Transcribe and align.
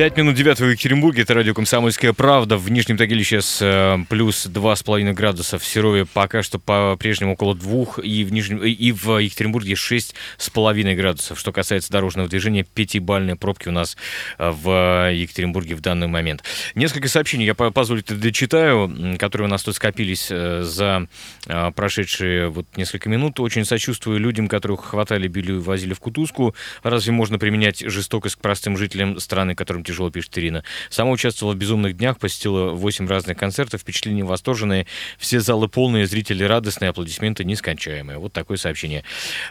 Пять 0.00 0.16
минут 0.16 0.34
девятого 0.34 0.68
в 0.68 0.70
Екатеринбурге. 0.70 1.24
Это 1.24 1.34
радио 1.34 1.52
«Комсомольская 1.52 2.14
правда». 2.14 2.56
В 2.56 2.70
Нижнем 2.70 2.96
Тагиле 2.96 3.22
сейчас 3.22 3.58
э, 3.60 3.98
плюс 4.08 4.46
два 4.46 4.74
с 4.74 4.82
половиной 4.82 5.12
градуса. 5.12 5.58
В 5.58 5.64
Серове 5.66 6.06
пока 6.06 6.42
что 6.42 6.58
по-прежнему 6.58 7.34
около 7.34 7.54
двух. 7.54 7.98
И 7.98 8.24
в, 8.24 8.32
Нижнем, 8.32 8.64
и 8.64 8.92
в 8.92 9.18
Екатеринбурге 9.18 9.74
шесть 9.74 10.14
с 10.38 10.48
половиной 10.48 10.94
градусов. 10.94 11.38
Что 11.38 11.52
касается 11.52 11.92
дорожного 11.92 12.30
движения, 12.30 12.64
пятибальные 12.64 13.36
пробки 13.36 13.68
у 13.68 13.72
нас 13.72 13.98
э, 14.38 14.50
в 14.50 15.10
Екатеринбурге 15.12 15.74
в 15.74 15.82
данный 15.82 16.06
момент. 16.06 16.44
Несколько 16.74 17.08
сообщений 17.08 17.44
я 17.44 17.54
позволите 17.54 18.14
дочитаю, 18.14 19.18
которые 19.18 19.48
у 19.48 19.50
нас 19.50 19.62
тут 19.64 19.76
скопились 19.76 20.28
э, 20.30 20.62
за 20.62 21.08
э, 21.46 21.72
прошедшие 21.72 22.48
вот 22.48 22.64
несколько 22.78 23.10
минут. 23.10 23.38
Очень 23.38 23.66
сочувствую 23.66 24.18
людям, 24.18 24.48
которых 24.48 24.82
хватали, 24.82 25.28
били 25.28 25.52
и 25.52 25.58
возили 25.58 25.92
в 25.92 26.00
кутузку. 26.00 26.54
Разве 26.82 27.12
можно 27.12 27.38
применять 27.38 27.80
жестокость 27.80 28.36
к 28.36 28.38
простым 28.38 28.78
жителям 28.78 29.20
страны, 29.20 29.54
которым 29.54 29.84
тяжело, 29.90 30.10
пишет 30.10 30.36
Ирина. 30.38 30.64
Сама 30.88 31.10
участвовала 31.10 31.54
в 31.54 31.58
«Безумных 31.58 31.96
днях», 31.96 32.18
посетила 32.18 32.70
8 32.70 33.08
разных 33.08 33.36
концертов, 33.36 33.80
впечатления 33.80 34.24
восторженные, 34.24 34.86
все 35.18 35.40
залы 35.40 35.68
полные, 35.68 36.06
зрители 36.06 36.44
радостные, 36.44 36.90
аплодисменты 36.90 37.44
нескончаемые. 37.44 38.18
Вот 38.18 38.32
такое 38.32 38.56
сообщение. 38.56 39.04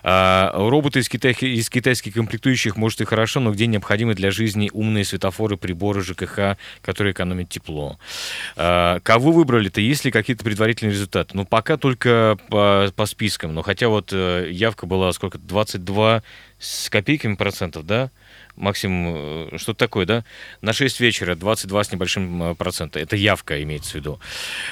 А, 0.03 0.51
роботы 0.55 0.99
из, 0.99 1.09
китай, 1.09 1.33
из 1.33 1.69
китайских 1.69 2.13
комплектующих, 2.13 2.77
может, 2.77 3.01
и 3.01 3.05
хорошо, 3.05 3.39
но 3.39 3.51
где 3.51 3.67
необходимы 3.67 4.15
для 4.15 4.31
жизни 4.31 4.69
умные 4.73 5.03
светофоры, 5.03 5.57
приборы 5.57 6.01
ЖКХ, 6.01 6.57
которые 6.81 7.13
экономят 7.13 7.49
тепло. 7.49 7.99
А, 8.55 8.99
кого 9.01 9.31
выбрали-то? 9.31 9.81
Есть 9.81 10.05
ли 10.05 10.11
какие-то 10.11 10.43
предварительные 10.43 10.93
результаты? 10.93 11.31
Ну, 11.33 11.45
пока 11.45 11.77
только 11.77 12.37
по, 12.49 12.91
по 12.95 13.05
спискам, 13.05 13.53
но 13.53 13.61
хотя 13.61 13.89
вот 13.89 14.09
э, 14.13 14.49
явка 14.51 14.85
была 14.85 15.11
сколько? 15.11 15.37
22 15.37 16.23
с 16.59 16.89
копейками 16.89 17.35
процентов, 17.35 17.85
да? 17.85 18.11
Максим, 18.59 19.05
э, 19.07 19.57
что 19.57 19.73
такое, 19.73 20.05
да? 20.05 20.23
На 20.61 20.73
6 20.73 20.99
вечера 20.99 21.35
22 21.35 21.83
с 21.83 21.91
небольшим 21.91 22.43
э, 22.43 22.55
процента. 22.55 22.99
Это 22.99 23.15
явка 23.15 23.61
имеется 23.63 23.91
в 23.91 23.95
виду. 23.95 24.19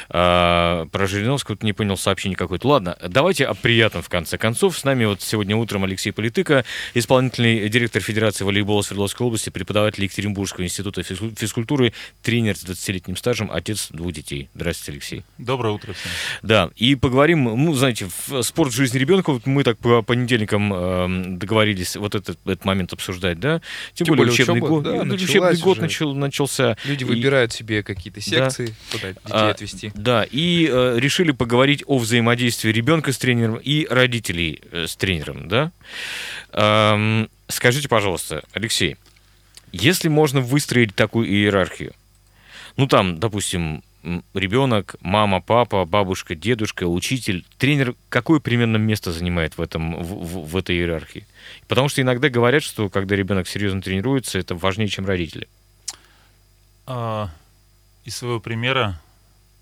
А, 0.10 0.86
про 0.92 1.08
Жириновского 1.08 1.58
не 1.62 1.74
понял 1.74 1.98
сообщение 1.98 2.36
какое-то. 2.36 2.68
Ладно, 2.68 2.98
давайте 3.08 3.46
о 3.46 3.54
приятном 3.54 4.04
в 4.04 4.10
конце 4.10 4.38
концов. 4.38 4.78
С 4.78 4.84
нами 4.84 5.06
вот 5.06 5.22
сегодня 5.22 5.56
утром 5.56 5.86
Алексей 5.86 6.12
Политыка, 6.12 6.66
исполнительный 6.94 7.70
директор 7.70 8.02
Федерации 8.02 8.44
волейбола 8.44 8.82
Свердловской 8.82 9.26
области, 9.26 9.50
преподаватель 9.50 10.04
Екатеринбургского 10.04 10.66
института 10.66 11.02
физкультуры, 11.04 11.94
тренер 12.22 12.58
с 12.58 12.66
20-летним 12.66 13.16
стажем, 13.16 13.50
отец 13.52 13.88
двух 13.92 14.12
детей. 14.12 14.50
Здравствуйте, 14.54 14.92
Алексей. 14.92 15.24
Доброе 15.38 15.74
утро 15.74 15.94
всем. 15.94 16.12
Да, 16.42 16.70
и 16.76 16.96
поговорим, 16.96 17.46
ну, 17.46 17.74
знаете, 17.74 18.08
в 18.28 18.42
спорт 18.44 18.72
в 18.72 18.76
жизни 18.76 18.98
ребенка, 18.98 19.32
вот 19.32 19.46
мы 19.46 19.64
так 19.64 19.78
по 19.78 20.02
понедельникам 20.02 20.74
э, 20.74 21.38
договорились 21.38 21.96
вот 21.96 22.16
этот, 22.16 22.38
этот 22.46 22.66
момент 22.66 22.92
обсуждать, 22.92 23.40
да? 23.40 23.62
Тем, 23.94 24.06
Тем 24.06 24.16
более, 24.16 24.34
учебный 24.34 24.58
учеба, 24.58 24.68
год, 24.68 24.84
да, 24.84 25.04
ну, 25.04 25.14
учебный 25.14 25.58
год 25.58 25.78
начал, 25.80 26.16
начался. 26.16 26.78
Люди 26.86 27.04
и... 27.04 27.06
выбирают 27.06 27.52
себе 27.54 27.84
какие-то 27.84 28.22
секции, 28.22 28.68
да. 28.68 28.74
куда 28.92 29.08
детей 29.10 29.22
а, 29.30 29.50
отвести. 29.50 29.92
Да, 29.96 30.26
и 30.30 30.68
э, 30.70 30.98
решили 31.00 31.32
поговорить 31.32 31.84
о 31.86 31.98
взаимодействии 31.98 32.72
ребенка 32.72 33.12
с 33.12 33.18
тренером 33.18 33.58
и 33.58 33.88
родителей 33.88 34.62
э, 34.72 34.86
с 34.88 34.96
тренером, 34.96 35.48
да? 35.48 35.72
Эм, 36.54 37.30
скажите, 37.48 37.88
пожалуйста, 37.88 38.44
Алексей, 38.54 38.98
если 39.72 40.08
можно 40.08 40.42
выстроить 40.42 40.96
такую 40.96 41.28
иерархию, 41.28 41.94
ну 42.78 42.88
там, 42.88 43.20
допустим, 43.20 43.84
ребенок, 44.34 44.96
мама, 45.02 45.42
папа, 45.42 45.86
бабушка, 45.86 46.36
дедушка, 46.36 46.88
учитель, 46.88 47.46
тренер, 47.58 47.96
какое 48.10 48.40
примерно 48.40 48.78
место 48.78 49.12
занимает 49.12 49.58
в, 49.58 49.62
этом, 49.62 50.02
в, 50.02 50.24
в, 50.24 50.50
в 50.50 50.58
этой 50.58 50.76
иерархии? 50.78 51.26
Потому 51.68 51.90
что 51.90 52.02
иногда 52.02 52.30
говорят, 52.30 52.64
что 52.64 52.90
когда 52.90 53.16
ребенок 53.16 53.48
серьезно 53.48 53.82
тренируется, 53.82 54.40
это 54.40 54.56
важнее, 54.56 54.88
чем 54.88 55.06
родители. 55.06 55.48
А, 56.86 57.30
из 58.06 58.16
своего 58.16 58.40
примера, 58.40 59.02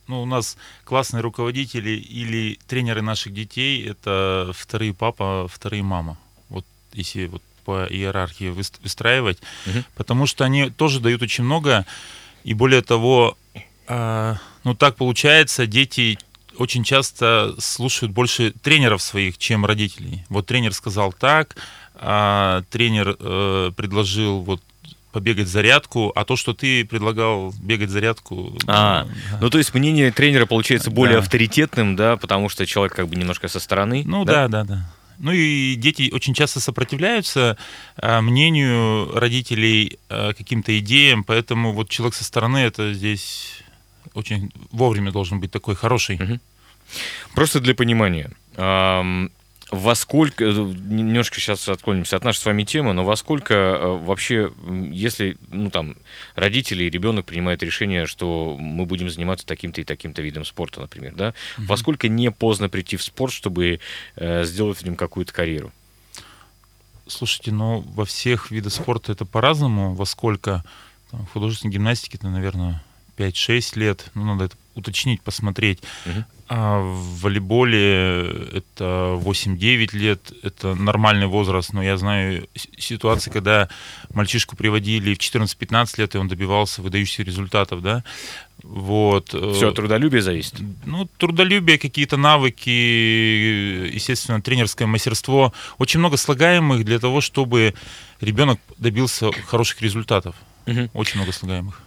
ну, 0.07 0.21
у 0.21 0.25
нас 0.25 0.57
классные 0.83 1.21
руководители 1.21 1.91
или 1.91 2.59
тренеры 2.67 3.01
наших 3.01 3.33
детей— 3.33 3.83
это 3.89 4.51
вторые 4.53 4.93
папа, 4.93 5.47
вторые 5.49 5.81
мама. 5.81 6.17
Вот 6.49 6.65
если 6.93 7.25
вот 7.25 7.41
по 7.65 7.87
иерархии 7.87 8.49
выстраивать, 8.49 9.39
угу. 9.65 9.83
потому 9.95 10.27
что 10.27 10.45
они 10.45 10.69
тоже 10.69 10.99
дают 10.99 11.23
очень 11.23 11.43
много, 11.43 11.85
и 12.43 12.53
более 12.53 12.83
того, 12.83 13.35
а, 13.87 14.37
ну 14.63 14.75
так 14.75 14.95
получается, 14.95 15.67
дети 15.67 16.17
очень 16.57 16.83
часто 16.83 17.55
слушают 17.59 18.13
больше 18.13 18.51
тренеров 18.51 19.01
своих, 19.01 19.37
чем 19.37 19.65
родителей. 19.65 20.25
Вот 20.29 20.45
тренер 20.45 20.73
сказал 20.73 21.11
так, 21.11 21.55
а 21.95 22.63
тренер 22.69 23.17
э, 23.19 23.71
предложил 23.75 24.41
вот 24.41 24.61
побегать 25.11 25.47
зарядку, 25.47 26.11
а 26.13 26.25
то, 26.25 26.35
что 26.35 26.53
ты 26.53 26.83
предлагал 26.83 27.53
бегать 27.61 27.89
зарядку... 27.89 28.57
А, 28.67 29.05
ну, 29.05 29.37
ну 29.41 29.49
то 29.49 29.57
есть 29.57 29.73
мнение 29.73 30.11
тренера 30.11 30.45
получается 30.45 30.91
более 30.91 31.17
да. 31.17 31.23
авторитетным, 31.23 31.95
да, 31.95 32.17
потому 32.17 32.49
что 32.49 32.65
человек 32.65 32.95
как 32.95 33.07
бы 33.07 33.15
немножко 33.15 33.47
со 33.47 33.61
стороны. 33.61 34.03
Ну 34.05 34.25
да, 34.25 34.49
да, 34.49 34.63
да. 34.63 34.75
да. 34.75 34.89
Ну 35.17 35.31
и 35.31 35.75
дети 35.75 36.09
очень 36.11 36.33
часто 36.33 36.59
сопротивляются 36.59 37.57
а, 37.95 38.21
мнению 38.21 39.17
родителей, 39.17 39.99
а, 40.09 40.33
каким-то 40.33 40.77
идеям, 40.79 41.23
поэтому 41.23 41.71
вот 41.71 41.89
человек 41.89 42.15
со 42.15 42.25
стороны 42.25 42.57
это 42.57 42.93
здесь 42.93 43.63
очень 44.15 44.51
вовремя 44.71 45.11
должен 45.11 45.39
быть 45.39 45.51
такой 45.51 45.75
хороший. 45.75 46.15
Угу. 46.15 46.39
Просто 47.35 47.59
для 47.59 47.75
понимания. 47.75 48.31
Во 49.71 49.95
сколько, 49.95 50.45
э, 50.45 50.51
немножко 50.51 51.39
сейчас 51.39 51.67
отклонимся 51.67 52.17
от 52.17 52.23
нашей 52.23 52.37
с 52.37 52.45
вами 52.45 52.63
темы, 52.63 52.93
но 52.93 53.03
во 53.03 53.15
сколько 53.15 53.53
э, 53.53 53.97
вообще, 54.05 54.53
если, 54.91 55.37
ну 55.49 55.71
там, 55.71 55.95
родители 56.35 56.83
и 56.83 56.89
ребенок 56.89 57.25
принимают 57.25 57.63
решение, 57.63 58.05
что 58.05 58.55
мы 58.59 58.85
будем 58.85 59.09
заниматься 59.09 59.45
таким-то 59.45 59.81
и 59.81 59.83
таким-то 59.83 60.21
видом 60.21 60.45
спорта, 60.45 60.81
например, 60.81 61.15
да, 61.15 61.33
угу. 61.57 61.67
во 61.67 61.77
сколько 61.77 62.07
не 62.07 62.29
поздно 62.29 62.69
прийти 62.69 62.95
в 62.95 63.03
спорт, 63.03 63.33
чтобы 63.33 63.79
э, 64.15 64.43
сделать 64.45 64.77
в 64.77 64.83
нем 64.83 64.95
какую-то 64.95 65.33
карьеру? 65.33 65.71
Слушайте, 67.07 67.51
ну, 67.51 67.79
во 67.79 68.05
всех 68.05 68.51
видах 68.51 68.71
спорта 68.71 69.13
это 69.13 69.25
по-разному, 69.25 69.95
во 69.95 70.05
сколько, 70.05 70.63
там, 71.09 71.25
в 71.25 71.31
художественной 71.31 71.73
гимнастике 71.73 72.17
это, 72.17 72.29
наверное, 72.29 72.83
5-6 73.17 73.79
лет, 73.79 74.11
ну, 74.13 74.25
надо 74.25 74.45
это 74.45 74.55
уточнить, 74.75 75.21
посмотреть. 75.21 75.79
Угу. 76.05 76.23
А 76.47 76.79
в 76.79 77.21
волейболе 77.21 78.49
это 78.53 79.19
8-9 79.19 79.97
лет, 79.97 80.31
это 80.43 80.75
нормальный 80.75 81.25
возраст, 81.25 81.73
но 81.73 81.81
я 81.81 81.97
знаю 81.97 82.47
ситуации, 82.77 83.31
когда 83.31 83.67
мальчишку 84.13 84.55
приводили 84.55 85.15
в 85.15 85.17
14-15 85.17 85.93
лет, 85.97 86.13
и 86.13 86.19
он 86.19 86.27
добивался 86.27 86.83
выдающихся 86.83 87.23
результатов, 87.23 87.81
да, 87.81 88.03
вот. 88.61 89.29
Все 89.29 89.69
от 89.69 89.75
трудолюбия 89.75 90.21
зависит? 90.21 90.55
Ну, 90.85 91.07
трудолюбие, 91.17 91.77
какие-то 91.77 92.17
навыки, 92.17 92.69
естественно, 92.69 94.41
тренерское 94.41 94.87
мастерство. 94.87 95.53
Очень 95.77 95.99
много 95.99 96.17
слагаемых 96.17 96.83
для 96.85 96.99
того, 96.99 97.21
чтобы 97.21 97.73
ребенок 98.21 98.59
добился 98.77 99.31
хороших 99.47 99.81
результатов. 99.81 100.35
Угу. 100.67 100.89
Очень 100.93 101.17
много 101.17 101.31
слагаемых. 101.31 101.81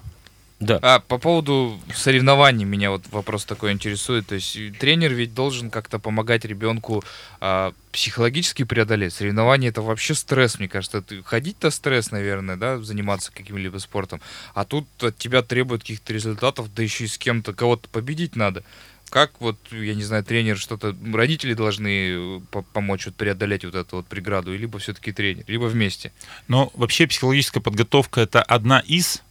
Да. 0.61 0.81
А 0.83 0.99
по 0.99 1.19
поводу 1.19 1.79
соревнований 1.95 2.65
меня 2.65 2.91
вот 2.91 3.03
вопрос 3.13 3.45
такой 3.45 3.73
интересует. 3.73 4.27
То 4.27 4.35
есть 4.35 4.59
тренер 4.79 5.13
ведь 5.13 5.33
должен 5.33 5.71
как-то 5.71 6.01
помогать 6.01 6.45
ребенку 6.45 7.05
а, 7.41 7.73
психологически 7.93 8.65
преодолеть. 8.65 9.15
Соревнования 9.15 9.69
это 9.69 9.83
вообще 9.83 10.15
стресс, 10.15 10.59
мне 10.59 10.69
кажется. 10.69 11.05
Ходить-то 11.25 11.71
стресс, 11.71 12.11
наверное, 12.11 12.57
да, 12.57 12.79
заниматься 12.79 13.31
каким-либо 13.33 13.79
спортом. 13.79 14.21
А 14.53 14.65
тут 14.65 14.87
от 15.01 15.17
тебя 15.17 15.43
требуют 15.43 15.83
каких-то 15.83 16.13
результатов, 16.13 16.75
да 16.75 16.83
еще 16.83 17.05
и 17.05 17.09
с 17.09 17.19
кем-то, 17.19 17.53
кого-то 17.53 17.89
победить 17.89 18.35
надо. 18.35 18.65
Как 19.11 19.41
вот, 19.41 19.57
я 19.71 19.95
не 19.95 20.03
знаю, 20.03 20.23
тренер 20.25 20.59
что-то, 20.59 20.95
родители 21.15 21.55
должны 21.55 22.41
э, 22.51 22.63
помочь 22.75 23.07
вот 23.07 23.15
преодолеть 23.15 23.65
вот 23.65 23.75
эту 23.75 23.97
вот 23.97 24.07
преграду, 24.07 24.55
либо 24.55 24.79
все-таки 24.81 25.13
тренер, 25.13 25.45
либо 25.47 25.65
вместе? 25.65 26.13
Но 26.47 26.71
вообще 26.75 27.07
психологическая 27.07 27.63
подготовка 27.63 28.21
это 28.21 28.43
одна 28.43 28.81
из 28.81 29.23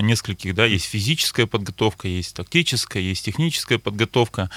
нескольких, 0.00 0.54
да, 0.54 0.64
есть 0.64 0.86
физическая 0.86 1.46
подготовка, 1.46 2.08
есть 2.08 2.34
тактическая, 2.34 3.02
есть 3.02 3.24
техническая 3.24 3.78
подготовка. 3.78 4.50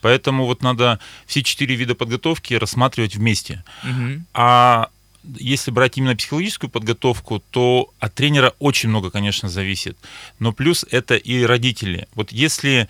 Поэтому 0.00 0.44
вот 0.44 0.62
надо 0.62 1.00
все 1.26 1.42
четыре 1.42 1.74
вида 1.74 1.94
подготовки 1.94 2.54
рассматривать 2.54 3.16
вместе. 3.16 3.64
Угу. 3.82 4.22
А 4.34 4.90
если 5.38 5.70
брать 5.70 5.98
именно 5.98 6.14
психологическую 6.14 6.70
подготовку, 6.70 7.42
то 7.50 7.90
от 7.98 8.14
тренера 8.14 8.54
очень 8.58 8.88
много, 8.90 9.10
конечно, 9.10 9.48
зависит. 9.48 9.96
Но 10.38 10.52
плюс 10.52 10.84
это 10.90 11.16
и 11.16 11.42
родители. 11.42 12.06
Вот 12.14 12.30
если 12.30 12.88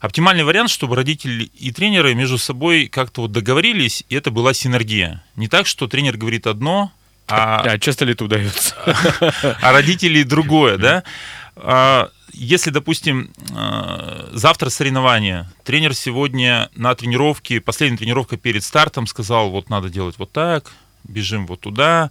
оптимальный 0.00 0.44
вариант, 0.44 0.70
чтобы 0.70 0.96
родители 0.96 1.50
и 1.58 1.72
тренеры 1.72 2.14
между 2.14 2.38
собой 2.38 2.86
как-то 2.86 3.22
вот 3.22 3.32
договорились, 3.32 4.04
и 4.08 4.14
это 4.14 4.30
была 4.30 4.54
синергия. 4.54 5.22
Не 5.36 5.48
так, 5.48 5.66
что 5.66 5.88
тренер 5.88 6.16
говорит 6.16 6.46
одно, 6.46 6.92
а, 7.28 7.60
а 7.64 7.78
часто 7.78 8.04
ли 8.04 8.12
это 8.12 8.24
удается? 8.24 8.74
А 9.60 9.72
родителей 9.72 10.24
другое, 10.24 10.78
да? 10.78 11.04
а, 11.56 12.10
если, 12.32 12.70
допустим, 12.70 13.30
а, 13.52 14.28
завтра 14.32 14.70
соревнование, 14.70 15.48
тренер 15.62 15.94
сегодня 15.94 16.70
на 16.74 16.94
тренировке, 16.94 17.60
последняя 17.60 17.98
тренировка 17.98 18.36
перед 18.36 18.64
стартом 18.64 19.06
сказал, 19.06 19.50
вот 19.50 19.70
надо 19.70 19.88
делать 19.88 20.18
вот 20.18 20.32
так, 20.32 20.72
бежим 21.04 21.46
вот 21.46 21.60
туда, 21.60 22.10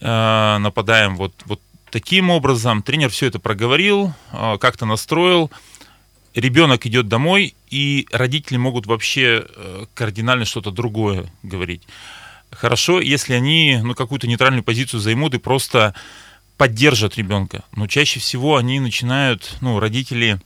а, 0.00 0.58
нападаем 0.58 1.16
вот, 1.16 1.34
вот 1.46 1.60
таким 1.90 2.30
образом. 2.30 2.82
Тренер 2.82 3.10
все 3.10 3.26
это 3.26 3.38
проговорил, 3.38 4.12
как-то 4.32 4.86
настроил. 4.86 5.50
Ребенок 6.34 6.84
идет 6.86 7.06
домой, 7.06 7.54
и 7.70 8.08
родители 8.10 8.56
могут 8.56 8.86
вообще 8.86 9.46
э, 9.46 9.84
кардинально 9.94 10.44
что-то 10.44 10.72
другое 10.72 11.32
говорить. 11.44 11.82
Хорошо, 12.58 13.00
если 13.00 13.34
они 13.34 13.80
ну, 13.82 13.94
какую-то 13.94 14.26
нейтральную 14.26 14.62
позицию 14.62 15.00
займут 15.00 15.34
и 15.34 15.38
просто 15.38 15.94
поддержат 16.56 17.16
ребенка. 17.16 17.64
Но 17.74 17.86
чаще 17.86 18.20
всего 18.20 18.56
они 18.56 18.80
начинают, 18.80 19.56
ну, 19.60 19.80
родители, 19.80 20.40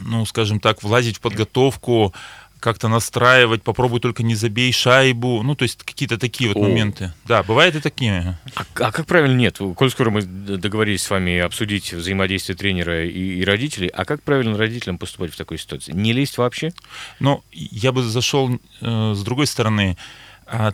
ну, 0.00 0.24
скажем 0.26 0.60
так, 0.60 0.82
влазить 0.82 1.18
в 1.18 1.20
подготовку, 1.20 2.14
как-то 2.62 2.86
настраивать, 2.86 3.62
попробуй 3.62 3.98
только 3.98 4.22
не 4.22 4.36
забей 4.36 4.72
шайбу, 4.72 5.42
ну, 5.42 5.56
то 5.56 5.64
есть 5.64 5.82
какие-то 5.82 6.16
такие 6.16 6.48
вот 6.48 6.56
О. 6.56 6.60
моменты. 6.60 7.12
Да, 7.24 7.42
бывает 7.42 7.74
и 7.74 7.80
такие. 7.80 8.38
А, 8.54 8.64
а 8.76 8.92
как 8.92 9.04
правильно 9.06 9.36
нет? 9.36 9.58
Коль 9.74 9.90
скоро 9.90 10.10
мы 10.10 10.22
договорились 10.22 11.02
с 11.02 11.10
вами 11.10 11.38
обсудить 11.38 11.92
взаимодействие 11.92 12.56
тренера 12.56 13.04
и, 13.04 13.40
и 13.40 13.44
родителей, 13.44 13.88
а 13.88 14.04
как 14.04 14.22
правильно 14.22 14.56
родителям 14.56 14.96
поступать 14.96 15.32
в 15.32 15.36
такой 15.36 15.58
ситуации? 15.58 15.92
Не 15.92 16.12
лезть 16.12 16.38
вообще? 16.38 16.72
Ну, 17.18 17.42
я 17.52 17.90
бы 17.90 18.04
зашел 18.04 18.60
э, 18.80 19.12
с 19.14 19.22
другой 19.22 19.48
стороны. 19.48 19.98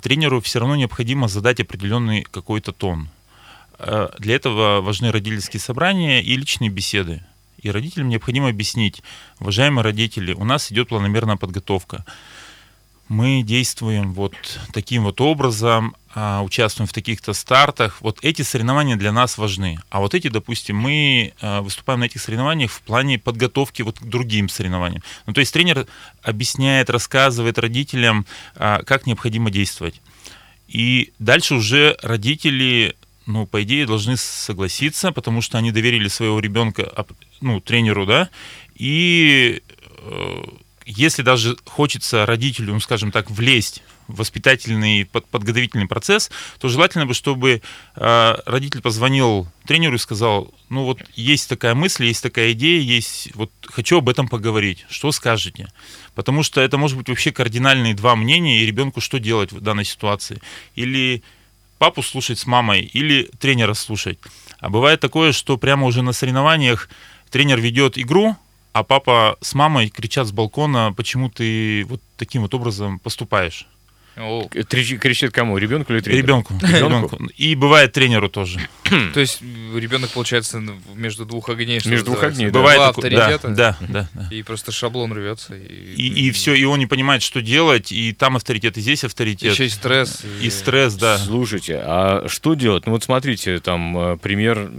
Тренеру 0.02 0.40
все 0.40 0.58
равно 0.58 0.76
необходимо 0.76 1.28
задать 1.28 1.60
определенный 1.60 2.22
какой-то 2.22 2.72
тон. 2.72 3.08
Э, 3.78 4.08
для 4.18 4.34
этого 4.34 4.80
важны 4.80 5.12
родительские 5.12 5.60
собрания 5.60 6.20
и 6.22 6.36
личные 6.36 6.70
беседы. 6.70 7.24
И 7.58 7.70
родителям 7.70 8.08
необходимо 8.08 8.48
объяснить, 8.48 9.02
уважаемые 9.40 9.82
родители, 9.82 10.32
у 10.32 10.44
нас 10.44 10.70
идет 10.70 10.88
планомерная 10.88 11.36
подготовка. 11.36 12.04
Мы 13.08 13.42
действуем 13.42 14.12
вот 14.12 14.34
таким 14.72 15.04
вот 15.04 15.20
образом, 15.22 15.96
а, 16.14 16.42
участвуем 16.42 16.86
в 16.86 16.92
таких-то 16.92 17.32
стартах. 17.32 18.02
Вот 18.02 18.18
эти 18.22 18.42
соревнования 18.42 18.96
для 18.96 19.12
нас 19.12 19.38
важны. 19.38 19.78
А 19.88 20.00
вот 20.00 20.14
эти, 20.14 20.28
допустим, 20.28 20.76
мы 20.76 21.32
а, 21.40 21.62
выступаем 21.62 22.00
на 22.00 22.04
этих 22.04 22.20
соревнованиях 22.20 22.70
в 22.70 22.82
плане 22.82 23.18
подготовки 23.18 23.80
вот 23.80 23.98
к 23.98 24.02
другим 24.02 24.50
соревнованиям. 24.50 25.02
Ну, 25.26 25.32
то 25.32 25.40
есть 25.40 25.54
тренер 25.54 25.86
объясняет, 26.22 26.90
рассказывает 26.90 27.58
родителям, 27.58 28.26
а, 28.56 28.82
как 28.82 29.06
необходимо 29.06 29.50
действовать. 29.50 30.02
И 30.66 31.12
дальше 31.18 31.54
уже 31.54 31.96
родители 32.02 32.94
ну, 33.24 33.46
по 33.46 33.62
идее, 33.62 33.86
должны 33.86 34.16
согласиться, 34.16 35.12
потому 35.12 35.42
что 35.42 35.58
они 35.58 35.70
доверили 35.70 36.08
своего 36.08 36.40
ребенка 36.40 37.06
ну, 37.42 37.60
тренеру, 37.60 38.06
да, 38.06 38.30
и 38.74 39.62
э, 39.98 40.42
если 40.90 41.20
даже 41.20 41.56
хочется 41.66 42.24
родителю, 42.24 42.72
ну, 42.72 42.80
скажем 42.80 43.12
так, 43.12 43.30
влезть 43.30 43.82
в 44.06 44.16
воспитательный, 44.16 45.04
под, 45.04 45.26
подготовительный 45.26 45.86
процесс, 45.86 46.30
то 46.58 46.68
желательно 46.68 47.04
бы, 47.04 47.12
чтобы 47.12 47.60
э, 47.94 48.34
родитель 48.46 48.80
позвонил 48.80 49.46
тренеру 49.66 49.96
и 49.96 49.98
сказал, 49.98 50.54
ну 50.70 50.84
вот 50.84 51.02
есть 51.14 51.46
такая 51.46 51.74
мысль, 51.74 52.06
есть 52.06 52.22
такая 52.22 52.52
идея, 52.52 52.80
есть, 52.80 53.28
вот 53.34 53.52
хочу 53.66 53.98
об 53.98 54.08
этом 54.08 54.28
поговорить, 54.28 54.86
что 54.88 55.12
скажете? 55.12 55.70
Потому 56.14 56.42
что 56.42 56.62
это 56.62 56.78
может 56.78 56.96
быть 56.96 57.10
вообще 57.10 57.32
кардинальные 57.32 57.94
два 57.94 58.16
мнения, 58.16 58.62
и 58.62 58.66
ребенку 58.66 59.02
что 59.02 59.18
делать 59.18 59.52
в 59.52 59.60
данной 59.60 59.84
ситуации? 59.84 60.40
Или 60.74 61.22
папу 61.76 62.02
слушать 62.02 62.38
с 62.38 62.46
мамой 62.46 62.80
или 62.80 63.30
тренера 63.38 63.74
слушать. 63.74 64.18
А 64.58 64.70
бывает 64.70 65.00
такое, 65.00 65.32
что 65.32 65.58
прямо 65.58 65.86
уже 65.86 66.00
на 66.00 66.12
соревнованиях 66.12 66.88
тренер 67.30 67.60
ведет 67.60 67.98
игру, 67.98 68.38
а 68.72 68.84
папа 68.84 69.36
с 69.40 69.54
мамой 69.54 69.88
кричат 69.88 70.26
с 70.26 70.32
балкона, 70.32 70.92
почему 70.96 71.30
ты 71.30 71.84
вот 71.84 72.00
таким 72.16 72.42
вот 72.42 72.54
образом 72.54 72.98
поступаешь. 72.98 73.66
Кричит 74.98 75.32
кому? 75.32 75.58
Ребенку 75.58 75.92
или 75.92 76.00
тренеру? 76.00 76.22
Ребенку. 76.22 76.54
Ребенку. 76.60 77.18
И 77.36 77.54
бывает 77.54 77.92
тренеру 77.92 78.28
тоже. 78.28 78.60
То 79.14 79.20
есть 79.20 79.40
ребенок, 79.40 80.10
получается, 80.10 80.62
между 80.94 81.24
двух 81.24 81.48
огней. 81.48 81.80
Между 81.84 82.06
двух 82.06 82.22
огней, 82.22 82.50
Бывает 82.50 82.78
Два 82.78 82.88
авторитета. 82.88 83.48
Да, 83.48 83.76
да, 83.80 84.08
да. 84.12 84.28
И 84.30 84.42
просто 84.42 84.72
шаблон 84.72 85.12
рвется. 85.12 85.54
И, 85.54 86.08
и, 86.08 86.30
все, 86.30 86.54
и 86.54 86.64
он 86.64 86.78
не 86.78 86.86
понимает, 86.86 87.22
что 87.22 87.40
делать, 87.40 87.92
и 87.92 88.12
там 88.12 88.36
авторитет, 88.36 88.76
и 88.78 88.80
здесь 88.80 89.04
авторитет. 89.04 89.52
Еще 89.52 89.66
и 89.66 89.68
стресс. 89.68 90.22
И, 90.40 90.46
и 90.46 90.50
стресс, 90.50 90.94
да. 90.94 91.18
Слушайте, 91.18 91.80
а 91.82 92.26
что 92.28 92.54
делать? 92.54 92.86
Ну 92.86 92.92
вот 92.92 93.04
смотрите, 93.04 93.58
там 93.60 93.96
э, 93.96 94.16
пример, 94.16 94.70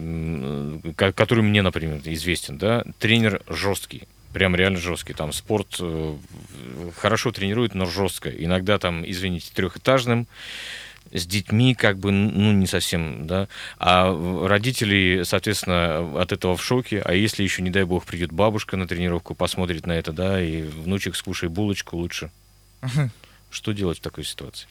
который 0.96 1.44
мне, 1.44 1.62
например, 1.62 2.02
известен, 2.06 2.58
да, 2.58 2.84
тренер 3.00 3.42
жесткий 3.48 4.04
прям 4.34 4.56
реально 4.56 4.80
жесткий. 4.80 5.14
Там 5.14 5.32
спорт 5.32 5.78
э, 5.80 6.16
хорошо 6.98 7.32
тренирует, 7.32 7.76
но 7.76 7.86
жестко. 7.86 8.30
Иногда 8.30 8.78
там, 8.78 9.04
извините, 9.10 9.52
трехэтажным, 9.54 10.28
с 11.12 11.26
детьми 11.26 11.74
как 11.74 11.98
бы, 11.98 12.12
ну, 12.12 12.52
не 12.52 12.68
совсем, 12.68 13.26
да. 13.26 13.48
А 13.78 14.12
родители, 14.48 15.24
соответственно, 15.24 16.22
от 16.22 16.32
этого 16.32 16.56
в 16.56 16.64
шоке. 16.64 17.02
А 17.04 17.14
если 17.14 17.44
еще, 17.44 17.62
не 17.62 17.70
дай 17.70 17.84
бог, 17.84 18.06
придет 18.06 18.32
бабушка 18.32 18.78
на 18.78 18.88
тренировку, 18.88 19.36
посмотрит 19.36 19.86
на 19.86 19.94
это, 19.94 20.12
да, 20.12 20.42
и 20.42 20.62
внучек 20.62 21.16
скушай 21.16 21.50
булочку 21.50 21.98
лучше. 21.98 22.32
Что 23.50 23.72
делать 23.72 23.98
в 23.98 24.02
такой 24.02 24.24
ситуации? 24.24 24.68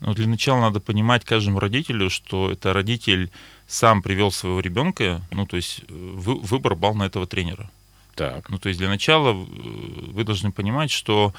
Ну, 0.00 0.14
для 0.14 0.26
начала 0.26 0.60
надо 0.60 0.80
понимать 0.80 1.24
каждому 1.24 1.60
родителю, 1.60 2.10
что 2.10 2.50
это 2.50 2.72
родитель 2.72 3.30
сам 3.68 4.02
привел 4.02 4.32
своего 4.32 4.58
ребенка, 4.58 5.22
ну, 5.30 5.46
то 5.46 5.56
есть 5.56 5.80
э, 5.80 5.84
вы, 5.88 6.40
выбор 6.40 6.74
бал 6.74 6.94
на 6.94 7.04
этого 7.04 7.26
тренера. 7.26 7.70
Так. 8.14 8.48
Ну, 8.50 8.58
то 8.58 8.68
есть 8.68 8.78
для 8.78 8.88
начала 8.88 9.32
э, 9.32 9.34
вы 9.34 10.24
должны 10.24 10.52
понимать, 10.52 10.90
что 10.90 11.32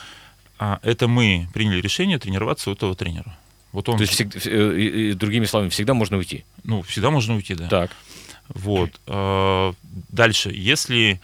а, 0.59 0.79
это 0.83 1.07
мы 1.07 1.47
приняли 1.53 1.81
решение 1.81 2.19
тренироваться 2.19 2.69
у 2.69 2.73
этого 2.73 2.95
тренера. 2.95 3.37
Вот 3.71 3.89
он... 3.89 3.97
То 3.97 4.03
есть, 4.03 4.13
всегда, 4.13 4.39
э, 4.45 5.13
другими 5.13 5.45
словами, 5.45 5.69
всегда 5.69 5.93
можно 5.93 6.17
уйти? 6.17 6.45
Ну, 6.63 6.81
всегда 6.81 7.09
можно 7.09 7.35
уйти, 7.35 7.55
да. 7.55 7.67
Так. 7.67 7.91
Вот. 8.49 8.99
А, 9.07 9.73
дальше, 10.09 10.51
если, 10.53 11.21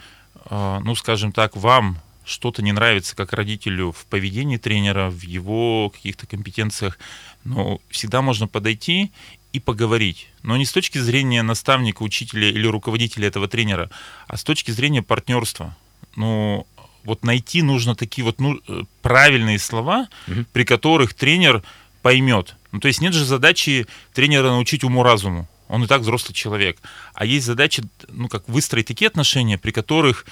ну, 0.50 0.96
скажем 0.96 1.32
так, 1.32 1.56
вам 1.56 2.00
что-то 2.30 2.62
не 2.62 2.72
нравится 2.72 3.16
как 3.16 3.34
родителю 3.34 3.92
в 3.92 4.06
поведении 4.06 4.58
тренера, 4.58 5.10
в 5.10 5.22
его 5.24 5.90
каких-то 5.90 6.28
компетенциях, 6.28 7.00
ну, 7.44 7.82
всегда 7.90 8.22
можно 8.22 8.48
подойти 8.48 9.12
и 9.52 9.60
поговорить. 9.60 10.30
Но 10.44 10.58
не 10.58 10.66
с 10.66 10.72
точки 10.72 11.00
зрения 11.00 11.42
наставника, 11.42 12.04
учителя 12.04 12.50
или 12.50 12.68
руководителя 12.68 13.28
этого 13.28 13.48
тренера, 13.48 13.90
а 14.28 14.38
с 14.38 14.44
точки 14.44 14.72
зрения 14.72 15.02
партнерства. 15.02 15.76
Ну, 16.16 16.68
вот 17.04 17.24
найти 17.24 17.62
нужно 17.62 17.96
такие 17.96 18.24
вот 18.24 18.40
ну, 18.40 18.60
э, 18.68 18.84
правильные 19.02 19.58
слова, 19.58 20.08
угу. 20.28 20.46
при 20.54 20.64
которых 20.64 21.14
тренер 21.14 21.64
поймет. 22.02 22.56
Ну, 22.72 22.80
то 22.80 22.88
есть 22.88 23.02
нет 23.02 23.14
же 23.14 23.26
задачи 23.26 23.88
тренера 24.14 24.50
научить 24.50 24.84
уму-разуму. 24.84 25.48
Он 25.68 25.84
и 25.84 25.88
так 25.88 26.02
взрослый 26.02 26.34
человек. 26.34 26.78
А 27.14 27.26
есть 27.26 27.46
задача, 27.46 27.84
ну, 28.08 28.28
как 28.28 28.48
выстроить 28.50 28.88
такие 28.88 29.08
отношения, 29.08 29.58
при 29.58 29.72
которых 29.72 30.26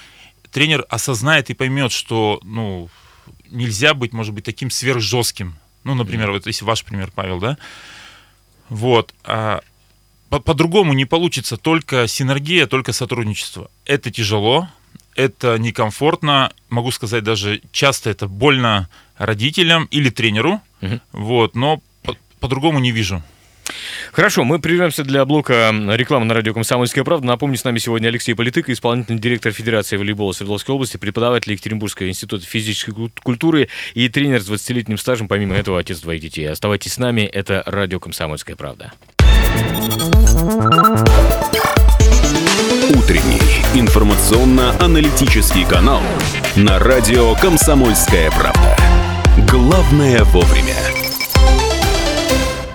тренер 0.58 0.84
осознает 0.88 1.50
и 1.50 1.54
поймет, 1.54 1.92
что, 1.92 2.40
ну, 2.42 2.88
нельзя 3.48 3.94
быть, 3.94 4.12
может 4.12 4.34
быть, 4.34 4.44
таким 4.44 4.72
сверхжестким. 4.72 5.54
Ну, 5.84 5.94
например, 5.94 6.32
вот 6.32 6.48
если 6.48 6.64
ваш 6.64 6.84
пример, 6.84 7.12
Павел, 7.14 7.38
да, 7.38 7.58
вот. 8.68 9.14
А 9.22 9.60
по-другому 10.30 10.94
не 10.94 11.04
получится 11.04 11.56
только 11.56 12.08
синергия, 12.08 12.66
только 12.66 12.92
сотрудничество. 12.92 13.70
Это 13.84 14.10
тяжело, 14.10 14.68
это 15.14 15.60
некомфортно, 15.60 16.52
могу 16.70 16.90
сказать 16.90 17.22
даже 17.22 17.62
часто 17.70 18.10
это 18.10 18.26
больно 18.26 18.88
родителям 19.16 19.84
или 19.92 20.10
тренеру, 20.10 20.60
угу. 20.82 21.00
вот, 21.12 21.54
но 21.54 21.80
по-другому 22.40 22.80
не 22.80 22.90
вижу. 22.90 23.22
Хорошо, 24.12 24.44
мы 24.44 24.58
прервемся 24.58 25.04
для 25.04 25.24
блока 25.24 25.70
рекламы 25.72 26.24
на 26.24 26.34
радио 26.34 26.54
«Комсомольская 26.54 27.04
правда». 27.04 27.26
Напомню, 27.26 27.56
с 27.56 27.64
нами 27.64 27.78
сегодня 27.78 28.08
Алексей 28.08 28.34
Политык, 28.34 28.68
исполнительный 28.68 29.20
директор 29.20 29.52
Федерации 29.52 29.96
волейбола 29.96 30.32
Свердловской 30.32 30.74
области, 30.74 30.96
преподаватель 30.96 31.52
Екатеринбургского 31.52 32.08
института 32.08 32.44
физической 32.44 32.94
культуры 33.22 33.68
и 33.94 34.08
тренер 34.08 34.40
с 34.40 34.50
20-летним 34.50 34.98
стажем, 34.98 35.28
помимо 35.28 35.54
этого, 35.54 35.78
отец 35.78 36.00
двоих 36.00 36.20
детей. 36.20 36.48
Оставайтесь 36.50 36.94
с 36.94 36.98
нами, 36.98 37.22
это 37.22 37.62
радио 37.66 38.00
«Комсомольская 38.00 38.56
правда». 38.56 38.92
Утренний 42.90 43.40
информационно-аналитический 43.74 45.64
канал 45.64 46.02
на 46.56 46.78
радио 46.78 47.34
«Комсомольская 47.34 48.30
правда». 48.30 48.76
Главное 49.50 50.24
вовремя. 50.24 50.97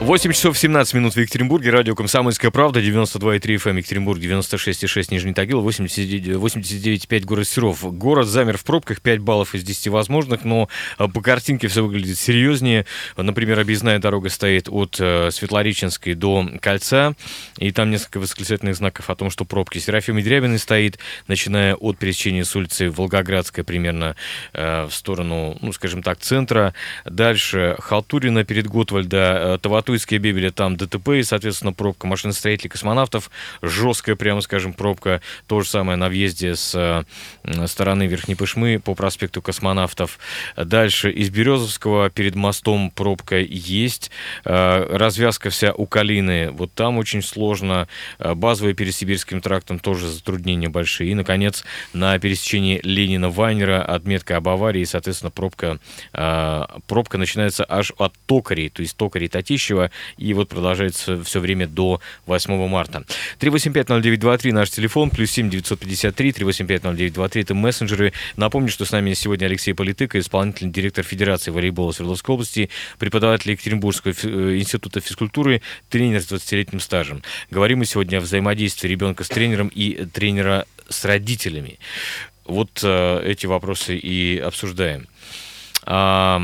8 0.03 0.33
часов 0.33 0.57
17 0.57 0.95
минут 0.95 1.15
в 1.15 1.17
Екатеринбурге. 1.17 1.69
Радио 1.69 1.95
«Комсомольская 1.95 2.51
правда». 2.51 2.81
92,3 2.81 3.39
FM 3.39 3.69
эм, 3.69 3.77
Екатеринбург, 3.77 4.19
96,6 4.19 5.07
Нижний 5.12 5.33
Тагил, 5.33 5.65
89,5 5.65 7.24
город 7.24 7.48
Серов. 7.48 7.98
Город 7.98 8.27
замер 8.27 8.57
в 8.57 8.65
пробках, 8.65 9.00
5 9.00 9.19
баллов 9.19 9.55
из 9.55 9.63
10 9.63 9.88
возможных, 9.88 10.43
но 10.43 10.67
э, 11.00 11.07
по 11.07 11.22
картинке 11.22 11.69
все 11.69 11.86
выглядит 11.86 12.19
серьезнее. 12.19 12.86
Например, 13.15 13.57
объездная 13.57 13.98
дорога 13.98 14.27
стоит 14.27 14.67
от 14.67 14.98
э, 15.00 15.31
Светлореченской 15.31 16.15
до 16.15 16.50
Кольца, 16.60 17.15
и 17.57 17.72
там 17.72 17.89
несколько 17.89 18.19
восклицательных 18.19 18.75
знаков 18.75 19.10
о 19.10 19.15
том, 19.15 19.29
что 19.29 19.45
пробки. 19.45 19.77
Серафим 19.77 20.22
Дрябиной 20.22 20.60
стоит, 20.60 21.00
начиная 21.27 21.75
от 21.75 21.98
пересечения 21.98 22.43
с 22.43 22.53
улицы 22.57 22.89
Волгоградская 22.89 23.63
примерно 23.63 24.17
э, 24.51 24.83
в 24.83 24.93
сторону, 24.93 25.57
ну, 25.62 25.72
скажем 25.72 26.03
так, 26.03 26.19
центра. 26.19 26.74
Дальше 27.05 27.77
Халтурина 27.79 28.43
перед 28.43 28.67
Готвальда, 28.67 29.60
Тавату 29.62 29.92
Туйская 29.93 30.17
Бебеля, 30.17 30.50
там 30.50 30.75
ДТП, 30.75 31.09
и, 31.19 31.21
соответственно, 31.21 31.71
пробка 31.71 32.07
машиностроителей 32.07 32.67
космонавтов, 32.67 33.29
жесткая, 33.62 34.15
прямо 34.15 34.41
скажем, 34.41 34.73
пробка, 34.73 35.21
то 35.45 35.62
же 35.62 35.69
самое 35.69 36.00
на 36.00 36.09
въезде 36.09 36.55
с 36.55 36.73
э, 36.73 37.67
стороны 37.67 38.07
Верхней 38.07 38.33
Пышмы 38.33 38.81
по 38.83 38.95
проспекту 38.95 39.43
космонавтов. 39.43 40.17
Дальше. 40.57 41.12
Из 41.12 41.29
Березовского 41.29 42.09
перед 42.09 42.33
мостом 42.33 42.89
пробка 42.89 43.38
есть, 43.38 44.09
э, 44.45 44.97
развязка 44.97 45.51
вся 45.51 45.73
у 45.73 45.85
Калины, 45.85 46.50
вот 46.50 46.73
там 46.73 46.97
очень 46.97 47.21
сложно, 47.21 47.88
э, 48.17 48.33
базовый 48.33 48.73
перед 48.73 48.95
Сибирским 48.95 49.41
трактом 49.41 49.77
тоже 49.77 50.09
затруднения 50.09 50.69
большие. 50.69 51.12
И, 51.12 51.13
наконец, 51.13 51.63
на 51.93 52.17
пересечении 52.17 52.81
Ленина-Вайнера 52.83 53.83
отметка 53.83 54.38
об 54.38 54.50
аварии, 54.50 54.85
соответственно, 54.85 55.29
пробка, 55.29 55.77
пробка 56.88 57.19
начинается 57.19 57.63
аж 57.69 57.91
от 58.00 58.15
Токарей, 58.25 58.69
то 58.69 58.81
есть 58.81 58.97
Токарей-Татищева, 59.84 59.92
и 60.18 60.34
вот 60.34 60.50
продолжается 60.50 61.24
все 61.24 61.40
время 61.40 61.68
до 61.68 62.00
8 62.25 62.68
марта. 62.68 63.04
3850923 63.40 64.52
наш 64.52 64.70
телефон, 64.70 65.10
плюс 65.10 65.32
7 65.32 65.50
953 65.50 66.32
3850923 66.32 67.42
это 67.42 67.54
мессенджеры. 67.54 68.13
Напомню, 68.36 68.70
что 68.70 68.86
с 68.86 68.92
нами 68.92 69.13
сегодня 69.13 69.46
Алексей 69.46 69.74
Политык, 69.74 70.16
исполнительный 70.16 70.72
директор 70.72 71.04
Федерации 71.04 71.52
волейбола 71.52 71.92
Свердловской 71.92 72.34
области, 72.34 72.70
преподаватель 73.00 73.52
Екатеринбургского 73.52 74.13
э, 74.24 74.58
института 74.58 75.00
физкультуры, 75.00 75.62
тренер 75.90 76.22
с 76.22 76.32
20-летним 76.32 76.80
стажем. 76.80 77.24
Говорим 77.52 77.80
мы 77.80 77.86
сегодня 77.86 78.18
о 78.18 78.22
взаимодействии 78.22 78.88
ребенка 78.88 79.24
с 79.24 79.28
тренером 79.28 79.68
и 79.68 80.06
тренера 80.06 80.66
с 80.90 81.06
родителями. 81.06 81.80
Вот 82.46 82.82
э, 82.84 83.22
эти 83.25 83.46
вопросы 83.46 83.98
и 83.98 84.38
обсуждаем. 84.38 85.08
А, 85.86 86.42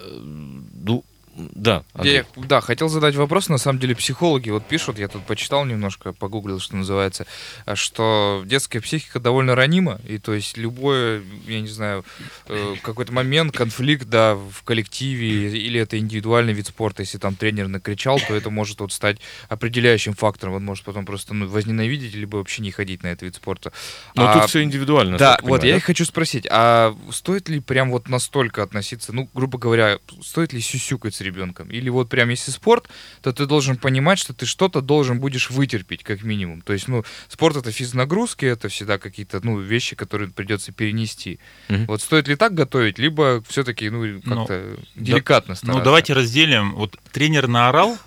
ну, 0.00 1.04
да, 1.54 1.84
Я, 2.02 2.24
да, 2.36 2.60
хотел 2.60 2.88
задать 2.88 3.14
вопрос. 3.14 3.48
На 3.48 3.58
самом 3.58 3.78
деле 3.78 3.94
психологи 3.94 4.50
вот 4.50 4.66
пишут, 4.66 4.98
я 4.98 5.08
тут 5.08 5.24
почитал 5.24 5.64
немножко, 5.64 6.12
погуглил, 6.12 6.60
что 6.60 6.76
называется, 6.76 7.26
а 7.66 7.76
что 7.76 8.42
детская 8.46 8.80
психика 8.80 9.20
довольно 9.20 9.54
ранима, 9.54 10.00
и 10.06 10.18
то 10.18 10.34
есть 10.34 10.56
любой, 10.56 11.22
я 11.46 11.60
не 11.60 11.68
знаю, 11.68 12.04
э, 12.48 12.74
какой-то 12.82 13.12
момент, 13.12 13.56
конфликт, 13.56 14.08
да, 14.08 14.34
в 14.34 14.62
коллективе, 14.64 15.50
или 15.58 15.80
это 15.80 15.98
индивидуальный 15.98 16.52
вид 16.52 16.66
спорта, 16.66 17.02
если 17.02 17.18
там 17.18 17.34
тренер 17.34 17.68
накричал, 17.68 18.18
то 18.18 18.34
это 18.34 18.50
может 18.50 18.80
вот 18.80 18.92
стать 18.92 19.18
определяющим 19.48 20.14
фактором. 20.14 20.54
Он 20.54 20.64
может 20.64 20.84
потом 20.84 21.04
просто 21.04 21.34
ну, 21.34 21.48
возненавидеть, 21.48 22.14
либо 22.14 22.36
вообще 22.36 22.62
не 22.62 22.70
ходить 22.70 23.02
на 23.02 23.08
этот 23.08 23.22
вид 23.22 23.34
спорта. 23.36 23.72
Но 24.14 24.28
а, 24.28 24.34
тут 24.34 24.50
все 24.50 24.62
индивидуально. 24.62 25.18
Да, 25.18 25.38
вот 25.42 25.64
я 25.64 25.74
да? 25.74 25.80
хочу 25.80 26.04
спросить, 26.04 26.46
а 26.50 26.96
стоит 27.10 27.48
ли 27.48 27.60
прям 27.60 27.90
вот 27.90 28.08
настолько 28.08 28.62
относиться, 28.62 29.12
ну, 29.12 29.28
грубо 29.34 29.58
говоря, 29.58 29.98
стоит 30.22 30.52
ли 30.52 30.60
сюсюкать 30.60 31.14
с 31.14 31.20
ребенком. 31.30 31.70
Или 31.70 31.88
вот 31.88 32.08
прям 32.08 32.28
если 32.28 32.50
спорт, 32.50 32.88
то 33.22 33.32
ты 33.32 33.46
должен 33.46 33.76
понимать, 33.76 34.18
что 34.18 34.34
ты 34.34 34.46
что-то 34.46 34.80
должен 34.80 35.20
будешь 35.20 35.50
вытерпеть, 35.50 36.02
как 36.02 36.22
минимум. 36.22 36.60
То 36.62 36.72
есть, 36.72 36.88
ну, 36.88 37.04
спорт 37.28 37.56
это 37.56 37.72
физнагрузки, 37.72 38.44
это 38.44 38.68
всегда 38.68 38.98
какие-то, 38.98 39.40
ну, 39.42 39.58
вещи, 39.58 39.96
которые 39.96 40.30
придется 40.30 40.72
перенести. 40.72 41.38
Угу. 41.68 41.84
Вот 41.88 42.02
стоит 42.02 42.28
ли 42.28 42.36
так 42.36 42.54
готовить, 42.54 42.98
либо 42.98 43.42
все-таки, 43.48 43.90
ну, 43.90 44.20
ну 44.24 44.46
как-то 44.46 44.76
ну, 44.76 45.04
деликатно 45.04 45.54
да, 45.54 45.56
стараться? 45.56 45.78
Ну, 45.78 45.84
давайте 45.84 46.12
разделим. 46.12 46.74
Вот 46.74 46.98
тренер 47.12 47.48
наорал, 47.48 47.98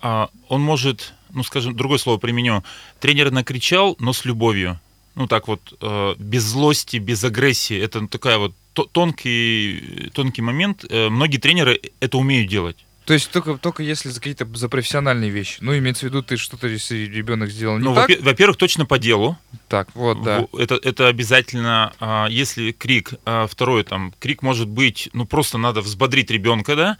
а, 0.00 0.30
он 0.48 0.62
может, 0.62 1.12
ну, 1.30 1.42
скажем, 1.42 1.76
другое 1.76 1.98
слово 1.98 2.18
применю. 2.18 2.64
Тренер 3.00 3.30
накричал, 3.30 3.96
но 3.98 4.12
с 4.12 4.24
любовью. 4.24 4.80
Ну, 5.14 5.26
так 5.26 5.48
вот, 5.48 5.76
э, 5.80 6.14
без 6.18 6.44
злости, 6.44 6.98
без 6.98 7.24
агрессии. 7.24 7.76
Это 7.76 8.06
такая 8.06 8.38
вот 8.38 8.54
тонкий, 8.84 10.10
тонкий 10.12 10.42
момент. 10.42 10.84
Э, 10.88 11.08
многие 11.08 11.38
тренеры 11.38 11.80
это 12.00 12.18
умеют 12.18 12.50
делать. 12.50 12.76
То 13.08 13.14
есть 13.14 13.30
только, 13.30 13.56
только 13.56 13.82
если 13.82 14.10
за 14.10 14.20
какие-то 14.20 14.46
за 14.52 14.68
профессиональные 14.68 15.30
вещи. 15.30 15.56
Ну, 15.62 15.76
имеется 15.78 16.04
в 16.04 16.10
виду, 16.10 16.22
ты 16.22 16.36
что-то, 16.36 16.68
если 16.68 17.06
ребенок 17.06 17.48
сделал 17.48 17.78
не 17.78 17.84
ну, 17.84 17.94
так. 17.94 18.10
Во-первых, 18.20 18.58
точно 18.58 18.84
по 18.84 18.98
делу. 18.98 19.38
Так, 19.68 19.88
вот, 19.94 20.22
да. 20.22 20.46
Это, 20.52 20.74
это 20.74 21.08
обязательно, 21.08 21.94
а, 22.00 22.26
если 22.28 22.70
крик, 22.70 23.14
а, 23.24 23.46
второе, 23.46 23.82
там, 23.82 24.12
крик 24.18 24.42
может 24.42 24.68
быть, 24.68 25.08
ну, 25.14 25.24
просто 25.24 25.56
надо 25.56 25.80
взбодрить 25.80 26.30
ребенка, 26.30 26.76
да, 26.76 26.98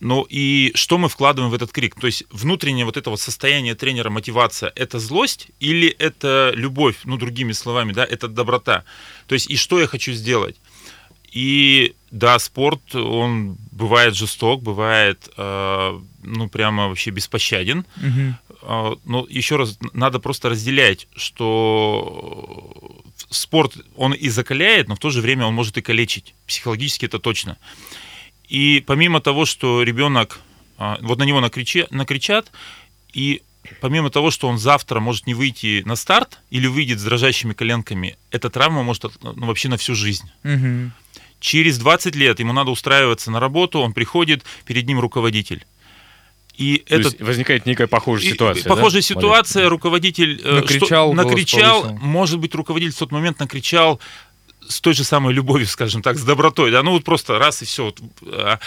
ну 0.00 0.26
и 0.28 0.70
что 0.74 0.98
мы 0.98 1.08
вкладываем 1.08 1.50
в 1.50 1.54
этот 1.54 1.72
крик? 1.72 1.98
То 1.98 2.06
есть 2.06 2.24
внутреннее 2.30 2.84
вот 2.84 2.96
это 2.96 3.10
вот 3.10 3.20
состояние 3.20 3.74
тренера, 3.74 4.10
мотивация, 4.10 4.70
это 4.76 4.98
злость 4.98 5.48
или 5.60 5.88
это 5.88 6.52
любовь, 6.54 6.98
ну 7.04 7.16
другими 7.16 7.52
словами, 7.52 7.92
да, 7.92 8.04
это 8.04 8.28
доброта. 8.28 8.84
То 9.26 9.32
есть 9.32 9.50
и 9.50 9.56
что 9.56 9.80
я 9.80 9.86
хочу 9.86 10.12
сделать? 10.12 10.56
И 11.30 11.94
да, 12.10 12.38
спорт, 12.38 12.94
он 12.94 13.56
бывает 13.70 14.14
жесток, 14.14 14.62
бывает, 14.62 15.28
э, 15.36 16.00
ну, 16.22 16.48
прямо 16.48 16.88
вообще 16.88 17.10
беспощаден. 17.10 17.84
Угу. 17.96 18.34
Э, 18.62 18.96
но 19.04 19.26
еще 19.28 19.56
раз, 19.56 19.78
надо 19.92 20.18
просто 20.18 20.48
разделять, 20.48 21.06
что 21.14 23.02
спорт, 23.30 23.76
он 23.96 24.14
и 24.14 24.28
закаляет, 24.30 24.88
но 24.88 24.94
в 24.94 24.98
то 24.98 25.10
же 25.10 25.20
время 25.20 25.46
он 25.46 25.54
может 25.54 25.76
и 25.76 25.82
калечить. 25.82 26.34
Психологически 26.46 27.04
это 27.04 27.18
точно. 27.18 27.58
И 28.48 28.82
помимо 28.86 29.20
того, 29.20 29.44
что 29.44 29.82
ребенок, 29.82 30.40
э, 30.78 30.96
вот 31.02 31.18
на 31.18 31.24
него 31.24 31.40
накричи, 31.40 31.86
накричат, 31.90 32.50
и 33.12 33.42
помимо 33.80 34.10
того, 34.10 34.30
что 34.30 34.48
он 34.48 34.58
завтра 34.58 35.00
может 35.00 35.26
не 35.26 35.34
выйти 35.34 35.82
на 35.84 35.96
старт 35.96 36.38
или 36.50 36.66
выйдет 36.66 37.00
с 37.00 37.04
дрожащими 37.04 37.52
коленками, 37.52 38.16
эта 38.30 38.48
травма 38.48 38.82
может 38.82 39.04
ну, 39.22 39.46
вообще 39.46 39.68
на 39.68 39.76
всю 39.76 39.94
жизнь. 39.94 40.30
Угу. 40.44 40.90
Через 41.40 41.78
20 41.78 42.16
лет 42.16 42.40
ему 42.40 42.52
надо 42.52 42.70
устраиваться 42.70 43.30
на 43.30 43.40
работу, 43.40 43.80
он 43.80 43.92
приходит, 43.92 44.44
перед 44.64 44.86
ним 44.86 45.00
руководитель. 45.00 45.64
И 46.56 46.78
То 46.78 46.96
этот... 46.96 47.20
возникает 47.20 47.66
некая 47.66 47.86
похожая 47.86 48.32
ситуация. 48.32 48.68
Похожая 48.68 49.02
да? 49.02 49.06
ситуация, 49.06 49.60
Валерий? 49.60 49.70
руководитель 49.70 50.40
э, 50.42 50.54
накричал, 50.56 51.12
что, 51.12 51.22
накричал 51.22 51.92
может 52.00 52.40
быть, 52.40 52.52
руководитель 52.54 52.92
в 52.92 52.98
тот 52.98 53.12
момент 53.12 53.38
накричал 53.38 54.00
с 54.68 54.80
той 54.80 54.92
же 54.92 55.04
самой 55.04 55.32
любовью, 55.32 55.68
скажем 55.68 56.02
так, 56.02 56.18
с 56.18 56.24
добротой, 56.24 56.72
да, 56.72 56.82
ну 56.82 56.90
вот 56.92 57.04
просто 57.04 57.38
раз 57.38 57.62
и 57.62 57.64
все. 57.64 57.84
Вот, 57.84 58.00
а, 58.26 58.58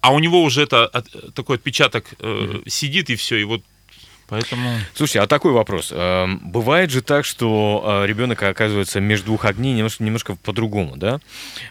а 0.00 0.12
у 0.12 0.20
него 0.20 0.42
уже 0.42 0.62
это 0.62 1.04
такой 1.34 1.56
отпечаток 1.56 2.14
э, 2.20 2.62
сидит 2.66 3.10
и 3.10 3.16
все, 3.16 3.36
и 3.36 3.44
вот 3.44 3.62
Поэтому... 4.30 4.78
Слушайте, 4.94 5.20
а 5.20 5.26
такой 5.26 5.52
вопрос. 5.52 5.92
Эм, 5.92 6.38
бывает 6.38 6.90
же 6.90 7.02
так, 7.02 7.24
что 7.24 8.02
э, 8.04 8.06
ребенок 8.06 8.40
оказывается 8.44 9.00
между 9.00 9.26
двух 9.26 9.44
огней 9.44 9.74
немножко, 9.74 10.04
немножко 10.04 10.36
по-другому, 10.36 10.96
да? 10.96 11.20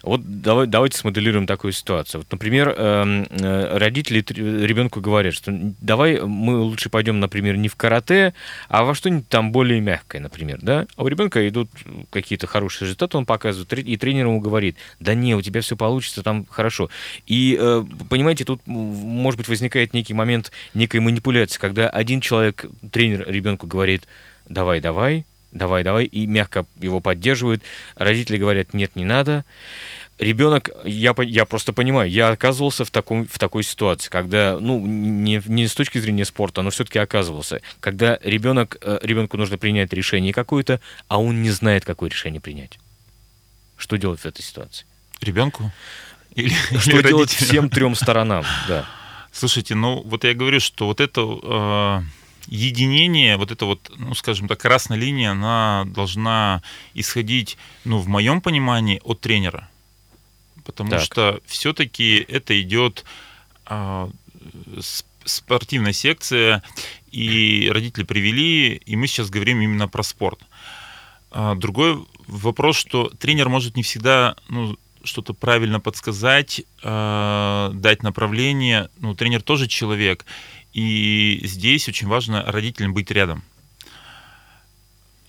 Вот 0.04 0.42
давай, 0.42 0.68
давайте 0.68 0.98
смоделируем 0.98 1.48
такую 1.48 1.72
ситуацию. 1.72 2.22
Вот, 2.22 2.32
например, 2.32 2.75
эм, 2.78 3.28
э, 3.30 3.78
родители 3.78 4.24
ребенку 4.30 5.00
говорят, 5.00 5.34
что 5.34 5.54
давай 5.80 6.20
мы 6.20 6.58
лучше 6.60 6.89
пойдем, 6.89 7.22
например, 7.22 7.56
не 7.56 7.70
в 7.70 7.78
карате, 7.78 8.34
а 8.68 8.84
во 8.84 8.94
что-нибудь 8.94 9.30
там 9.30 9.54
более 9.54 9.80
мягкое, 9.80 10.20
например, 10.20 10.60
да? 10.62 10.86
А 10.98 11.04
у 11.04 11.08
ребенка 11.08 11.48
идут 11.48 11.70
какие-то 12.10 12.46
хорошие 12.46 12.88
результаты, 12.88 13.18
он 13.18 13.25
показывает, 13.25 13.72
и 13.72 13.96
тренер 13.96 14.25
ему 14.25 14.42
говорит, 14.42 14.75
да 15.00 15.13
не, 15.13 15.34
у 15.34 15.42
тебя 15.42 15.62
все 15.62 15.78
получится 15.78 16.24
там 16.24 16.46
хорошо. 16.50 16.89
И, 17.25 17.58
э, 17.58 17.86
понимаете, 18.10 18.44
тут, 18.44 18.60
может 18.66 19.38
быть, 19.38 19.48
возникает 19.48 19.94
некий 19.94 20.13
момент 20.13 20.51
некой 20.74 21.00
манипуляции, 21.00 21.58
когда 21.58 21.89
один 21.89 22.20
человек 22.20 22.49
человек, 22.50 22.65
тренер 22.91 23.25
ребенку 23.27 23.68
говорит, 23.68 24.08
давай, 24.48 24.79
давай, 24.79 25.25
давай, 25.51 25.84
давай, 25.84 26.06
и 26.06 26.27
мягко 26.27 26.65
его 26.79 27.00
поддерживают. 27.00 27.63
Родители 27.96 28.38
говорят, 28.38 28.74
нет, 28.74 28.96
не 28.96 29.06
надо. 29.06 29.46
Ребенок, 30.18 30.70
я, 30.84 31.15
я 31.18 31.46
просто 31.46 31.72
понимаю, 31.72 32.10
я 32.10 32.29
оказывался 32.29 32.84
в, 32.84 32.91
таком, 32.91 33.25
в 33.25 33.39
такой 33.39 33.63
ситуации, 33.63 34.10
когда, 34.10 34.60
ну, 34.60 34.86
не, 34.86 35.41
не 35.46 35.68
с 35.68 35.74
точки 35.74 35.98
зрения 35.98 36.25
спорта, 36.25 36.62
но 36.62 36.72
все-таки 36.72 37.00
оказывался, 37.00 37.62
когда 37.79 38.20
ребенок, 38.22 38.77
э, 38.82 39.00
ребенку 39.01 39.38
нужно 39.38 39.58
принять 39.58 39.94
решение 39.94 40.34
какое-то, 40.34 40.82
а 41.08 41.22
он 41.22 41.41
не 41.41 41.51
знает, 41.51 41.86
какое 41.86 42.10
решение 42.10 42.41
принять. 42.41 42.79
Что 43.77 43.98
делать 43.98 44.20
в 44.20 44.25
этой 44.25 44.41
ситуации? 44.41 44.86
Ребенку? 45.22 45.72
Или, 46.36 46.53
что 46.77 47.00
или 47.00 47.08
делать 47.08 47.32
всем 47.32 47.70
трем 47.70 47.96
сторонам, 47.96 48.44
да. 48.68 48.86
Слушайте, 49.32 49.74
ну 49.74 50.01
вот 50.03 50.25
я 50.25 50.34
говорю, 50.34 50.60
что 50.60 50.88
вот 50.88 51.00
это 51.00 51.22
э, 51.22 52.01
единение, 52.50 53.38
вот 53.38 53.51
эта 53.51 53.65
вот, 53.65 53.91
ну, 53.96 54.13
скажем 54.15 54.48
так, 54.48 54.60
красная 54.60 54.98
линия, 54.98 55.32
она 55.32 55.86
должна 55.86 56.63
исходить, 56.94 57.58
ну, 57.86 58.00
в 58.00 58.08
моем 58.08 58.41
понимании, 58.41 59.00
от 59.03 59.22
тренера. 59.22 59.70
Потому 60.65 60.89
так. 60.89 61.01
что 61.01 61.39
все-таки 61.46 62.25
это 62.27 62.60
идет 62.60 63.06
а, 63.65 64.10
спортивная 65.25 65.94
секция, 65.94 66.63
и 67.12 67.70
родители 67.72 68.03
привели, 68.03 68.75
и 68.75 68.96
мы 68.96 69.08
сейчас 69.08 69.29
говорим 69.29 69.62
именно 69.62 69.88
про 69.88 70.03
спорт. 70.03 70.39
А 71.32 71.56
другой 71.56 72.03
вопрос, 72.27 72.77
что 72.77 73.10
тренер 73.20 73.50
может 73.50 73.75
не 73.75 73.84
всегда 73.84 74.36
ну, 74.48 74.75
что-то 75.03 75.34
правильно 75.34 75.79
подсказать, 75.79 76.62
э, 76.84 77.72
дать 77.74 78.03
направление. 78.03 78.89
Ну, 78.98 79.15
тренер 79.15 79.41
тоже 79.41 79.68
человек. 79.68 80.25
И 80.73 81.41
здесь 81.43 81.88
очень 81.89 82.07
важно 82.07 82.43
родителям 82.45 82.93
быть 82.93 83.11
рядом. 83.11 83.43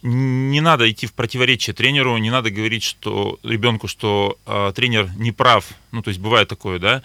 Не 0.03 0.61
надо 0.61 0.91
идти 0.91 1.07
в 1.07 1.13
противоречие 1.13 1.75
тренеру, 1.75 2.17
не 2.17 2.31
надо 2.31 2.51
говорить, 2.51 2.83
что 2.83 3.39
ребенку, 3.43 3.87
что 3.87 4.39
э, 4.47 4.73
тренер 4.75 5.11
не 5.17 5.31
прав. 5.31 5.67
Ну, 5.93 6.03
то 6.03 6.09
есть 6.09 6.21
бывает 6.21 6.49
такое, 6.49 6.79
да. 6.79 7.03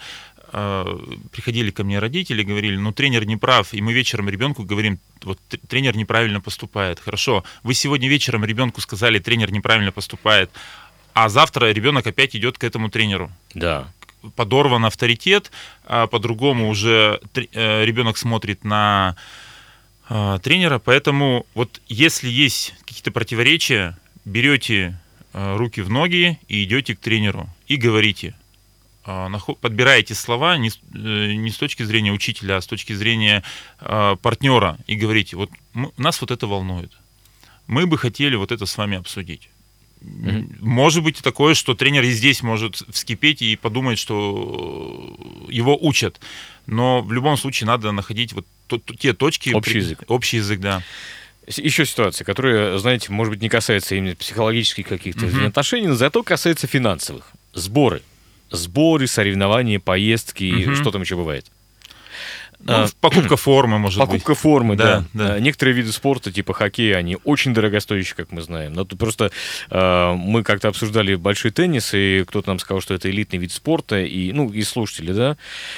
Э, 0.52 0.98
приходили 1.30 1.70
ко 1.70 1.84
мне 1.84 1.98
родители, 1.98 2.42
говорили, 2.42 2.76
ну, 2.76 2.92
тренер 2.92 3.26
не 3.26 3.36
прав, 3.36 3.74
и 3.74 3.82
мы 3.82 3.92
вечером 3.92 4.30
ребенку 4.30 4.62
говорим, 4.62 4.98
вот 5.22 5.38
тренер 5.68 5.96
неправильно 5.96 6.40
поступает. 6.40 7.00
Хорошо, 7.00 7.44
вы 7.62 7.74
сегодня 7.74 8.08
вечером 8.08 8.44
ребенку 8.44 8.80
сказали, 8.80 9.18
тренер 9.18 9.52
неправильно 9.52 9.92
поступает, 9.92 10.50
а 11.12 11.28
завтра 11.28 11.72
ребенок 11.72 12.06
опять 12.06 12.34
идет 12.36 12.56
к 12.56 12.64
этому 12.64 12.88
тренеру. 12.88 13.30
Да. 13.54 13.92
Подорван 14.34 14.84
авторитет, 14.84 15.50
а 15.84 16.06
по-другому 16.06 16.68
уже 16.68 17.20
э, 17.34 17.84
ребенок 17.84 18.16
смотрит 18.16 18.64
на 18.64 19.16
э, 20.08 20.38
тренера, 20.42 20.78
поэтому 20.78 21.46
вот 21.54 21.80
если 21.88 22.28
есть 22.28 22.74
какие-то 22.84 23.10
противоречия, 23.10 23.98
берете 24.24 24.98
э, 25.32 25.56
руки 25.56 25.80
в 25.80 25.90
ноги 25.90 26.38
и 26.48 26.64
идете 26.64 26.96
к 26.96 27.00
тренеру 27.00 27.48
и 27.68 27.76
говорите– 27.76 28.34
подбираете 29.60 30.16
слова 30.16 30.56
не, 30.56 30.70
с 30.70 31.56
точки 31.58 31.84
зрения 31.84 32.10
учителя, 32.10 32.56
а 32.56 32.60
с 32.60 32.66
точки 32.66 32.92
зрения 32.92 33.44
партнера 33.78 34.78
и 34.88 34.96
говорите, 34.96 35.36
вот 35.36 35.48
нас 35.96 36.20
вот 36.20 36.32
это 36.32 36.48
волнует. 36.48 36.90
Мы 37.68 37.86
бы 37.86 37.98
хотели 37.98 38.34
вот 38.34 38.50
это 38.50 38.66
с 38.66 38.76
вами 38.76 38.96
обсудить. 38.96 39.48
Mm-hmm. 40.00 40.58
Может 40.60 41.02
быть 41.02 41.18
такое, 41.18 41.54
что 41.54 41.74
тренер 41.74 42.04
и 42.04 42.10
здесь 42.10 42.42
может 42.42 42.82
вскипеть 42.90 43.42
и 43.42 43.56
подумать, 43.56 43.98
что 43.98 45.16
его 45.48 45.76
учат. 45.80 46.20
Но 46.66 47.02
в 47.02 47.12
любом 47.12 47.36
случае 47.36 47.66
надо 47.66 47.92
находить 47.92 48.32
вот 48.32 48.46
те 48.98 49.12
точки. 49.12 49.50
Общий 49.50 49.78
язык. 49.78 50.02
Общий 50.08 50.36
язык, 50.38 50.60
да. 50.60 50.82
Еще 51.46 51.86
ситуация, 51.86 52.24
которая, 52.24 52.78
знаете, 52.78 53.12
может 53.12 53.32
быть, 53.32 53.42
не 53.42 53.48
касается 53.48 53.94
именно 53.94 54.16
психологических 54.16 54.86
каких-то 54.86 55.26
mm-hmm. 55.26 55.46
отношений, 55.46 55.86
но 55.86 55.94
зато 55.94 56.22
касается 56.22 56.66
финансовых. 56.66 57.30
Сборы 57.52 58.02
сборы, 58.50 59.06
соревнования, 59.06 59.80
поездки, 59.80 60.66
угу. 60.66 60.74
что 60.76 60.90
там 60.90 61.02
еще 61.02 61.16
бывает? 61.16 61.46
Ну, 62.60 62.72
а, 62.72 62.88
покупка 63.00 63.36
формы, 63.36 63.78
может 63.78 63.98
покупка 63.98 64.14
быть. 64.14 64.22
Покупка 64.24 64.40
формы, 64.40 64.76
да, 64.76 65.04
да. 65.12 65.28
да. 65.28 65.40
Некоторые 65.40 65.74
виды 65.74 65.92
спорта, 65.92 66.32
типа 66.32 66.52
хоккея, 66.54 66.96
они 66.96 67.18
очень 67.24 67.54
дорогостоящие, 67.54 68.16
как 68.16 68.32
мы 68.32 68.42
знаем. 68.42 68.72
Но 68.72 68.84
тут 68.84 68.98
просто 68.98 69.30
э, 69.70 70.12
мы 70.14 70.42
как-то 70.42 70.68
обсуждали 70.68 71.14
большой 71.14 71.50
теннис, 71.50 71.94
и 71.94 72.24
кто-то 72.26 72.48
нам 72.48 72.58
сказал, 72.58 72.80
что 72.80 72.94
это 72.94 73.10
элитный 73.10 73.38
вид 73.38 73.52
спорта, 73.52 74.00
и, 74.00 74.32
ну, 74.32 74.50
и 74.50 74.62
слушатели, 74.62 75.12
да, 75.12 75.36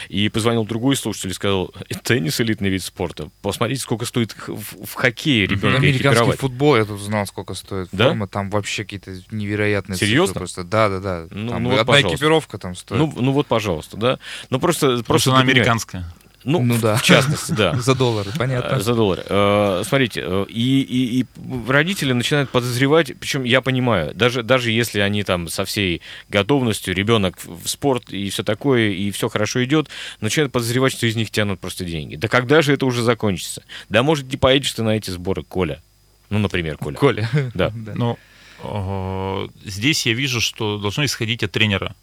и 0.09 0.29
позвонил 0.29 0.65
другой 0.65 0.97
слушатель 0.97 1.31
и 1.31 1.35
сказал, 1.35 1.73
теннис 2.03 2.41
элитный 2.41 2.69
вид 2.69 2.83
спорта. 2.83 3.29
Посмотрите, 3.43 3.83
сколько 3.83 4.05
стоит 4.05 4.35
в, 4.47 4.87
в 4.87 4.95
хоккее 4.95 5.47
ребенка 5.47 5.79
Американский 5.79 6.37
футбол, 6.37 6.77
я 6.77 6.85
тут 6.85 7.01
знал, 7.01 7.27
сколько 7.27 7.55
стоит 7.55 7.89
да? 7.93 8.09
форма, 8.09 8.29
там 8.29 8.51
вообще 8.51 8.85
какие-то 8.85 9.13
невероятные 9.31 9.97
Серьезно? 9.97 10.27
цифры 10.27 10.39
просто. 10.41 10.65
Да, 10.65 10.89
да, 10.89 11.01
да. 11.01 11.27
Ну, 11.31 11.51
там 11.51 11.63
ну, 11.63 11.71
вот, 11.71 11.81
одна 11.81 11.93
пожалуйста. 11.93 12.17
экипировка 12.17 12.59
там 12.59 12.75
стоит. 12.75 12.99
Ну, 12.99 13.13
ну 13.17 13.33
вот, 13.33 13.47
пожалуйста, 13.47 13.97
да. 13.97 14.19
Ну 14.51 14.59
просто... 14.59 14.89
Просто, 14.89 15.05
просто 15.05 15.31
она 15.31 15.41
американская. 15.41 16.13
Ну, 16.49 16.63
ну 16.63 16.79
да. 16.79 16.97
в 16.97 17.03
частности, 17.03 17.53
да. 17.53 17.75
За 17.79 17.95
доллары, 17.95 18.31
понятно. 18.39 18.77
Э, 18.77 18.81
за 18.81 18.95
доллары. 18.95 19.23
Э, 19.29 19.83
смотрите, 19.85 20.23
э, 20.25 20.47
и, 20.49 20.81
и, 20.81 21.21
и 21.21 21.27
родители 21.69 22.15
начинают 22.15 22.49
подозревать, 22.49 23.13
причем 23.21 23.45
я 23.45 23.61
понимаю, 23.61 24.15
даже, 24.15 24.43
даже 24.43 24.71
если 24.71 25.01
они 25.01 25.25
там 25.25 25.49
со 25.49 25.67
всей 25.67 26.01
готовностью, 26.31 26.95
ребенок 26.95 27.37
в 27.45 27.69
спорт 27.69 28.11
и 28.11 28.31
все 28.31 28.43
такое, 28.45 28.89
и 28.89 29.11
все 29.11 29.29
хорошо 29.29 29.63
идет, 29.63 29.89
начинают 30.23 30.51
подозревать, 30.51 30.93
что 30.93 31.07
из 31.07 31.17
них 31.17 31.31
тянут 31.31 31.61
просто 31.61 31.85
деньги. 31.85 32.17
Да 32.17 32.29
когда 32.29 32.63
же 32.63 32.73
это 32.73 32.87
уже 32.87 33.03
закончится? 33.03 33.63
Да 33.91 34.03
может 34.03 34.33
не 34.33 34.39
поедешь 34.39 34.73
ты 34.73 34.83
на 34.83 34.97
эти 34.97 35.11
сборы, 35.11 35.43
Коля? 35.43 35.83
Ну, 36.31 36.39
например, 36.39 36.79
Коля. 36.79 36.97
Коля. 36.97 37.29
Да. 37.55 37.73
Ну, 38.61 39.49
здесь 39.65 40.05
я 40.05 40.15
вижу, 40.15 40.41
что 40.41 40.79
должно 40.79 41.05
исходить 41.05 41.45
от 41.45 41.53
тренера. 41.53 41.95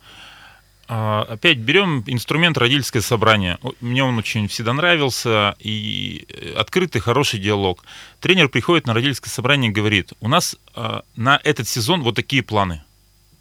А, 0.87 1.25
опять 1.27 1.57
берем 1.57 2.03
инструмент 2.05 2.57
родительское 2.57 3.01
собрание. 3.01 3.57
Мне 3.81 4.03
он 4.03 4.17
очень 4.17 4.47
всегда 4.47 4.73
нравился. 4.73 5.55
И 5.59 6.27
э, 6.29 6.53
открытый, 6.55 7.01
хороший 7.01 7.39
диалог. 7.39 7.83
Тренер 8.19 8.49
приходит 8.49 8.85
на 8.85 8.93
родительское 8.93 9.31
собрание 9.31 9.71
и 9.71 9.73
говорит, 9.73 10.13
у 10.19 10.27
нас 10.27 10.55
а, 10.75 11.03
на 11.15 11.39
этот 11.43 11.67
сезон 11.67 12.03
вот 12.03 12.15
такие 12.15 12.43
планы. 12.43 12.83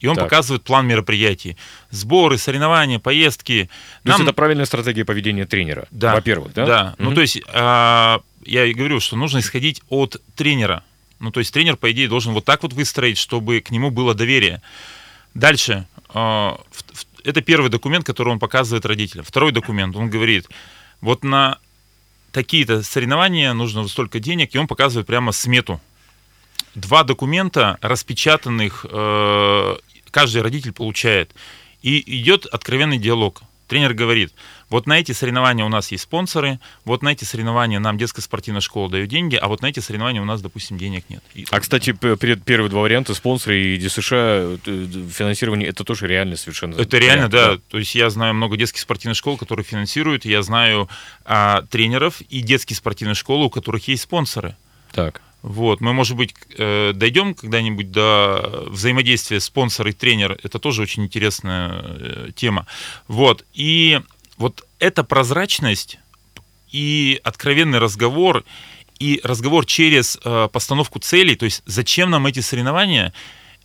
И 0.01 0.07
он 0.07 0.17
так. 0.17 0.25
показывает 0.25 0.63
план 0.65 0.87
мероприятий. 0.87 1.57
Сборы, 1.91 2.39
соревнования, 2.39 2.99
поездки. 2.99 3.71
То 4.03 4.09
Нам... 4.09 4.17
есть 4.17 4.29
это 4.29 4.35
правильная 4.35 4.67
стратегия 4.67 5.05
поведения 5.05 5.47
тренера, 5.47 5.87
да. 5.91 6.15
во-первых, 6.15 6.53
да? 6.55 6.67
Да. 6.67 6.95
Угу. 6.99 7.09
Ну, 7.09 7.15
то 7.15 7.21
есть, 7.23 7.37
я 7.47 8.21
и 8.45 8.75
говорю, 8.75 9.01
что 9.01 9.17
нужно 9.17 9.39
исходить 9.39 9.81
от 9.89 10.21
тренера. 10.37 10.83
Ну, 11.21 11.31
то 11.31 11.41
есть 11.41 11.55
тренер, 11.55 11.77
по 11.77 11.91
идее, 11.91 12.09
должен 12.09 12.35
вот 12.35 12.45
так 12.45 12.63
вот 12.63 12.75
выстроить, 12.75 13.17
чтобы 13.17 13.61
к 13.61 13.71
нему 13.71 13.91
было 13.91 14.15
доверие. 14.15 14.61
Дальше 15.33 15.87
это 17.25 17.41
первый 17.41 17.71
документ, 17.71 18.05
который 18.05 18.29
он 18.29 18.39
показывает 18.39 18.87
родителям. 18.87 19.25
Второй 19.25 19.53
документ, 19.53 19.97
он 19.97 20.11
говорит, 20.11 20.49
вот 21.01 21.25
на 21.25 21.59
такие-то 22.33 22.83
соревнования 22.83 23.53
нужно 23.53 23.87
столько 23.89 24.21
денег, 24.21 24.55
и 24.55 24.59
он 24.59 24.67
показывает 24.67 25.07
прямо 25.07 25.33
смету. 25.33 25.81
Два 26.75 27.05
документа 27.05 27.79
распечатанных 27.81 28.85
э, 28.89 29.77
каждый 30.11 30.43
родитель 30.43 30.73
получает. 30.73 31.35
И 31.83 32.03
идет 32.21 32.47
откровенный 32.47 32.99
диалог. 32.99 33.43
Тренер 33.69 33.95
говорит, 33.95 34.33
вот 34.75 34.89
на 34.89 34.99
эти 34.99 35.13
соревнования 35.13 35.65
у 35.65 35.69
нас 35.69 35.93
есть 35.93 36.03
спонсоры, 36.03 36.59
вот 36.85 37.01
на 37.05 37.11
эти 37.11 37.23
соревнования 37.23 37.79
нам 37.79 37.97
детская 37.97 38.23
спортивная 38.23 38.61
школа 38.61 38.91
дает 38.91 39.09
деньги, 39.09 39.37
а 39.37 39.47
вот 39.47 39.63
на 39.63 39.67
эти 39.67 39.79
соревнования 39.79 40.21
у 40.21 40.25
нас, 40.25 40.43
допустим, 40.43 40.79
денег 40.79 41.05
нет. 41.09 41.23
И, 41.33 41.47
а, 41.49 41.61
кстати, 41.61 41.93
первые 41.93 42.69
два 42.69 42.81
варианта, 42.81 43.15
спонсоры 43.15 43.63
и 43.63 43.79
ДСШ, 43.79 44.09
э, 44.11 44.57
финансирование, 44.65 45.69
это 45.69 45.85
тоже 45.85 46.09
реально 46.09 46.35
совершенно. 46.35 46.75
Это 46.75 46.99
реально, 46.99 47.29
да. 47.29 47.55
да. 47.55 47.61
То 47.69 47.79
есть 47.79 47.95
я 47.95 48.11
знаю 48.11 48.35
много 48.35 48.57
детских 48.57 48.81
спортивных 48.81 49.17
школ, 49.17 49.37
которые 49.37 49.65
финансируют, 49.65 50.25
я 50.25 50.43
знаю 50.43 50.89
а, 51.25 51.63
тренеров 51.71 52.21
и 52.23 52.41
детские 52.41 52.77
спортивные 52.77 53.15
школы, 53.15 53.45
у 53.45 53.51
которых 53.51 53.87
есть 53.87 54.03
спонсоры. 54.03 54.57
Так. 54.91 55.23
Вот, 55.45 55.83
мы, 55.83 55.93
может 55.93 56.17
быть, 56.17 56.35
э, 56.57 56.93
дойдем 56.95 57.35
когда-нибудь 57.35 57.91
до 57.93 58.65
взаимодействия 58.71 59.41
спонсора 59.41 59.91
и 59.91 59.93
тренера. 59.93 60.39
Это 60.43 60.59
тоже 60.59 60.81
очень 60.81 61.05
интересная 61.05 61.71
э, 61.85 62.31
тема. 62.35 62.67
Вот, 63.09 63.45
и 63.53 64.01
вот 64.37 64.67
эта 64.79 65.05
прозрачность 65.05 65.99
и 66.71 67.21
откровенный 67.25 67.79
разговор, 67.79 68.45
и 68.99 69.21
разговор 69.25 69.67
через 69.67 70.19
э, 70.25 70.49
постановку 70.53 70.99
целей, 70.99 71.37
то 71.37 71.45
есть 71.45 71.63
зачем 71.67 72.11
нам 72.11 72.27
эти 72.27 72.41
соревнования, 72.41 73.13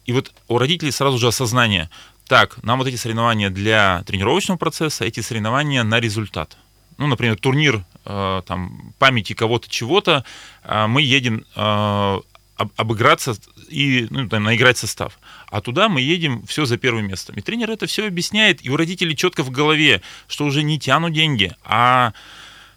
и 0.06 0.12
вот 0.12 0.32
у 0.48 0.58
родителей 0.58 0.92
сразу 0.92 1.18
же 1.18 1.28
осознание, 1.28 1.90
так, 2.28 2.62
нам 2.64 2.80
вот 2.80 2.88
эти 2.88 2.96
соревнования 2.96 3.50
для 3.50 4.04
тренировочного 4.06 4.58
процесса, 4.58 5.06
эти 5.06 5.20
соревнования 5.20 5.84
на 5.84 6.00
результат– 6.00 6.58
ну, 7.00 7.08
например, 7.08 7.38
турнир 7.38 7.86
э, 8.06 8.42
там, 8.46 8.94
памяти 9.00 9.34
кого-то 9.34 9.70
чего-то, 9.70 10.26
э, 10.64 10.86
мы 10.88 11.02
едем 11.02 11.46
э, 11.56 12.20
обыграться 12.76 13.36
и 13.70 14.08
ну, 14.10 14.28
там, 14.28 14.44
наиграть 14.44 14.78
состав. 14.78 15.20
А 15.50 15.62
туда 15.62 15.88
мы 15.90 16.02
едем 16.02 16.46
все 16.46 16.66
за 16.66 16.78
первым 16.78 17.08
местом. 17.08 17.36
И 17.36 17.42
тренер 17.42 17.72
это 17.72 17.86
все 17.86 18.08
объясняет, 18.08 18.66
и 18.66 18.70
у 18.70 18.78
родителей 18.78 19.16
четко 19.16 19.44
в 19.44 19.52
голове, 19.52 20.02
что 20.28 20.46
уже 20.46 20.64
не 20.64 20.80
тянут 20.80 21.14
деньги, 21.14 21.56
а 21.64 22.14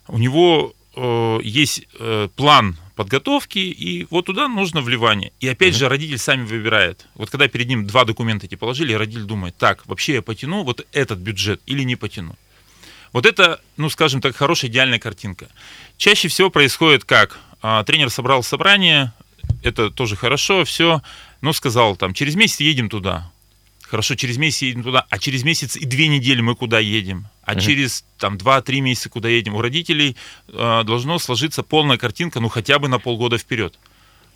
у 0.08 0.18
него 0.18 0.74
э, 0.94 1.38
есть 1.42 1.86
э, 1.98 2.28
план 2.36 2.76
подготовки, 2.94 3.58
и 3.58 4.06
вот 4.10 4.26
туда 4.26 4.48
нужно 4.48 4.82
вливание. 4.82 5.32
И 5.40 5.48
опять 5.48 5.74
mm-hmm. 5.74 5.78
же, 5.78 5.88
родитель 5.88 6.18
сами 6.18 6.44
выбирает. 6.44 7.06
Вот 7.14 7.30
когда 7.30 7.48
перед 7.48 7.68
ним 7.68 7.86
два 7.86 8.04
документа 8.04 8.46
эти 8.46 8.54
положили, 8.54 8.92
родитель 8.92 9.24
думает, 9.24 9.56
так, 9.56 9.86
вообще 9.86 10.14
я 10.14 10.22
потяну 10.22 10.62
вот 10.62 10.86
этот 10.92 11.18
бюджет 11.18 11.60
или 11.66 11.82
не 11.82 11.96
потяну. 11.96 12.36
Вот 13.12 13.26
это, 13.26 13.60
ну, 13.76 13.90
скажем 13.90 14.20
так, 14.20 14.36
хорошая 14.36 14.70
идеальная 14.70 14.98
картинка. 14.98 15.48
Чаще 15.96 16.28
всего 16.28 16.50
происходит 16.50 17.04
как? 17.04 17.38
А, 17.60 17.84
тренер 17.84 18.10
собрал 18.10 18.42
собрание, 18.42 19.12
это 19.62 19.90
тоже 19.90 20.16
хорошо, 20.16 20.64
все, 20.64 21.02
но 21.40 21.52
сказал 21.52 21.96
там, 21.96 22.14
через 22.14 22.34
месяц 22.34 22.60
едем 22.60 22.88
туда. 22.88 23.30
Хорошо, 23.82 24.14
через 24.14 24.38
месяц 24.38 24.62
едем 24.62 24.82
туда, 24.82 25.06
а 25.10 25.18
через 25.18 25.44
месяц 25.44 25.76
и 25.76 25.84
две 25.84 26.08
недели 26.08 26.40
мы 26.40 26.54
куда 26.54 26.78
едем, 26.78 27.26
а 27.42 27.54
uh-huh. 27.54 27.60
через 27.60 28.04
там 28.16 28.38
два-три 28.38 28.80
месяца 28.80 29.10
куда 29.10 29.28
едем. 29.28 29.54
У 29.54 29.60
родителей 29.60 30.16
э, 30.48 30.82
должно 30.84 31.18
сложиться 31.18 31.62
полная 31.62 31.98
картинка, 31.98 32.40
ну 32.40 32.48
хотя 32.48 32.78
бы 32.78 32.88
на 32.88 32.98
полгода 32.98 33.36
вперед 33.36 33.78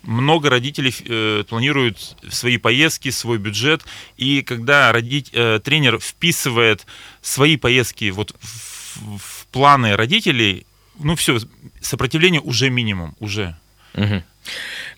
много 0.03 0.49
родителей 0.49 0.95
э, 1.05 1.43
планируют 1.47 2.15
свои 2.29 2.57
поездки, 2.57 3.09
свой 3.09 3.37
бюджет, 3.37 3.83
и 4.15 4.41
когда 4.41 4.91
родить, 4.91 5.31
э, 5.33 5.59
тренер 5.63 5.99
вписывает 5.99 6.85
свои 7.21 7.57
поездки 7.57 8.09
вот 8.11 8.35
в, 8.39 9.17
в 9.17 9.47
планы 9.47 9.95
родителей, 9.95 10.65
ну 10.99 11.15
все, 11.15 11.39
сопротивление 11.81 12.41
уже 12.41 12.69
минимум, 12.69 13.15
уже. 13.19 13.57
Мгм. 13.93 14.23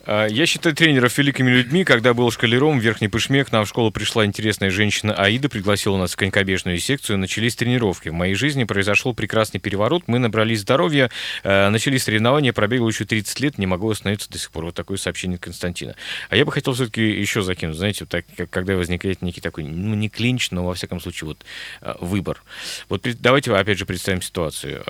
А, 0.05 0.27
Я 0.27 0.45
считаю 0.45 0.75
тренеров 0.75 1.17
великими 1.17 1.51
людьми. 1.51 1.83
Когда 1.83 2.13
был 2.13 2.31
шкалером 2.31 2.79
в 2.79 2.81
Верхней 2.81 3.07
Пышме, 3.07 3.43
к 3.43 3.51
нам 3.51 3.65
в 3.65 3.69
школу 3.69 3.91
пришла 3.91 4.25
интересная 4.25 4.69
женщина 4.69 5.13
Аида, 5.13 5.49
пригласила 5.49 5.97
нас 5.97 6.13
в 6.13 6.15
конькобежную 6.15 6.79
секцию, 6.79 7.17
начались 7.17 7.55
тренировки. 7.55 8.09
В 8.09 8.13
моей 8.13 8.35
жизни 8.35 8.63
произошел 8.63 9.13
прекрасный 9.13 9.59
переворот, 9.59 10.03
мы 10.07 10.19
набрались 10.19 10.61
здоровья, 10.61 11.09
э, 11.43 11.69
начались 11.69 12.03
соревнования, 12.03 12.53
пробегло 12.53 12.87
еще 12.87 13.05
30 13.05 13.39
лет, 13.39 13.57
не 13.57 13.65
могу 13.65 13.89
остановиться 13.89 14.29
до 14.29 14.37
сих 14.37 14.51
пор. 14.51 14.65
Вот 14.65 14.75
такое 14.75 14.97
сообщение 14.97 15.37
Константина. 15.37 15.95
А 16.29 16.35
я 16.35 16.45
бы 16.45 16.51
хотел 16.51 16.73
все-таки 16.73 17.01
еще 17.01 17.41
закинуть, 17.41 17.77
знаете, 17.77 18.05
вот 18.05 18.09
так, 18.09 18.49
когда 18.49 18.75
возникает 18.75 19.21
некий 19.21 19.41
такой, 19.41 19.63
ну, 19.63 19.95
не 19.95 20.09
клинч, 20.09 20.51
но, 20.51 20.65
во 20.65 20.73
всяком 20.73 20.99
случае, 20.99 21.29
вот 21.29 21.45
э, 21.81 21.93
выбор. 21.99 22.41
Вот 22.87 23.05
давайте, 23.19 23.53
опять 23.53 23.77
же, 23.77 23.85
представим 23.85 24.21
ситуацию. 24.21 24.83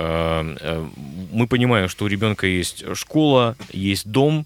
Мы 1.32 1.48
понимаем, 1.48 1.90
что 1.90 2.06
у 2.06 2.08
ребенка 2.08 2.48
есть 2.48 2.84
школа, 2.96 3.56
есть 3.72 4.08
дом, 4.08 4.46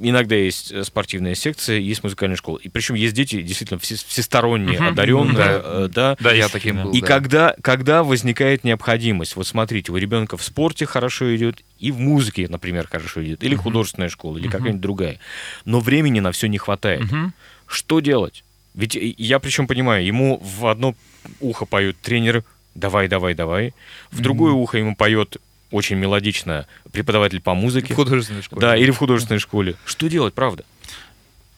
иногда 0.00 0.36
есть 0.36 0.70
э, 0.72 0.84
спортивная 0.84 1.34
секция, 1.34 1.78
есть 1.78 2.02
музыкальная 2.02 2.36
школа. 2.36 2.58
И 2.58 2.68
причем 2.68 2.94
есть 2.94 3.14
дети 3.14 3.42
действительно 3.42 3.78
все- 3.80 3.96
всесторонне 3.96 4.78
Мгм. 4.78 4.88
одаренные, 4.88 5.34
Да. 5.36 5.62
э, 5.64 5.88
да. 5.92 6.16
Да, 6.20 6.32
Я 6.32 6.48
таким 6.48 6.82
был. 6.82 6.92
И 6.92 7.00
да. 7.00 7.06
когда, 7.06 7.56
когда 7.62 8.02
возникает 8.04 8.64
необходимость, 8.64 9.36
вот 9.36 9.46
смотрите, 9.46 9.90
у 9.92 9.96
ребенка 9.96 10.36
в 10.36 10.42
спорте 10.44 10.86
хорошо 10.86 11.34
идет, 11.34 11.62
и 11.78 11.90
в 11.90 11.98
музыке, 12.00 12.46
например, 12.48 12.86
хорошо 12.88 13.24
идет, 13.24 13.42
или 13.42 13.54
художественная 13.56 14.08
школа, 14.08 14.36
или 14.38 14.46
Мгм. 14.46 14.52
какая-нибудь 14.52 14.80
другая, 14.80 15.18
но 15.64 15.80
времени 15.80 16.20
на 16.20 16.30
все 16.32 16.46
не 16.48 16.58
хватает. 16.58 17.02
Мгм. 17.02 17.34
Что 17.66 18.00
делать? 18.00 18.44
Ведь 18.74 18.96
и- 18.96 19.14
я 19.18 19.38
причем 19.38 19.66
понимаю, 19.66 20.04
ему 20.04 20.38
в 20.42 20.66
одно 20.66 20.94
ухо 21.40 21.64
поют 21.64 21.96
тренер 22.02 22.44
«давай, 22.74 23.08
давай, 23.08 23.34
давай», 23.34 23.72
в 24.10 24.20
другое 24.20 24.52
ухо 24.52 24.78
ему 24.78 24.96
поет 24.96 25.36
очень 25.74 25.96
мелодично 25.96 26.66
преподаватель 26.92 27.40
по 27.40 27.52
В 27.52 27.56
музыке, 27.56 27.94
художественной 27.94 28.42
школе. 28.42 28.60
да, 28.60 28.76
или 28.76 28.90
в 28.92 28.96
художественной 28.96 29.40
школе. 29.40 29.74
Что 29.84 30.08
делать, 30.08 30.32
правда? 30.32 30.64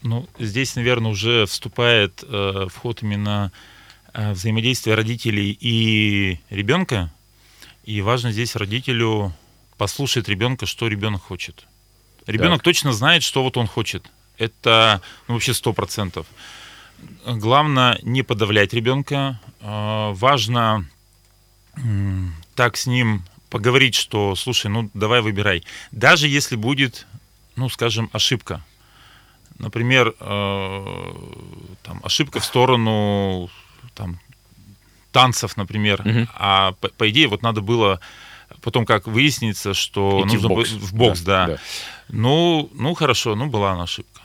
Ну, 0.02 0.26
здесь, 0.38 0.74
наверное, 0.74 1.10
уже 1.10 1.44
вступает 1.46 2.24
э, 2.26 2.66
в 2.70 2.76
ход 2.76 3.02
именно 3.02 3.52
э, 4.14 4.32
взаимодействие 4.32 4.96
родителей 4.96 5.56
и 5.60 6.40
ребенка. 6.48 7.12
И 7.84 8.00
важно 8.00 8.32
здесь 8.32 8.56
родителю 8.56 9.34
послушать 9.76 10.28
ребенка, 10.28 10.64
что 10.64 10.88
ребенок 10.88 11.22
хочет. 11.22 11.66
Ребенок 12.26 12.58
Так. 12.58 12.64
точно 12.64 12.92
знает, 12.92 13.22
что 13.22 13.42
вот 13.42 13.56
он 13.56 13.66
хочет. 13.66 14.10
Это 14.38 15.02
ну, 15.28 15.34
вообще 15.34 15.52
сто 15.52 15.72
процентов. 15.72 16.26
Главное 17.26 17.98
не 18.02 18.22
подавлять 18.22 18.72
ребенка. 18.72 19.38
Э, 19.60 20.12
важно 20.14 20.86
так 22.54 22.78
с 22.78 22.86
ним 22.86 23.22
поговорить, 23.50 23.94
что, 23.94 24.34
слушай, 24.34 24.68
ну 24.68 24.90
давай 24.94 25.20
выбирай. 25.20 25.62
Даже 25.92 26.28
если 26.28 26.56
будет, 26.56 27.06
ну, 27.56 27.68
скажем, 27.68 28.10
ошибка. 28.12 28.62
Например, 29.58 30.14
э, 30.20 31.12
там, 31.82 32.00
ошибка 32.02 32.40
в 32.40 32.44
сторону 32.44 33.50
там, 33.94 34.20
танцев, 35.12 35.56
например. 35.56 36.02
Мгм. 36.04 36.28
А 36.34 36.72
по, 36.72 36.88
по 36.88 37.08
идее 37.08 37.28
вот 37.28 37.42
надо 37.42 37.62
было 37.62 38.00
потом 38.60 38.84
как 38.84 39.06
выяснится, 39.06 39.74
что 39.74 40.22
Идти 40.26 40.34
нужно 40.34 40.48
в 40.48 40.52
бокс. 40.52 40.70
в 40.70 40.94
бокс, 40.94 41.20
да. 41.20 41.58
Ну, 42.08 42.70
ну 42.74 42.94
хорошо, 42.94 43.34
ну 43.34 43.46
была 43.46 43.72
она 43.72 43.84
ошибка. 43.84 44.20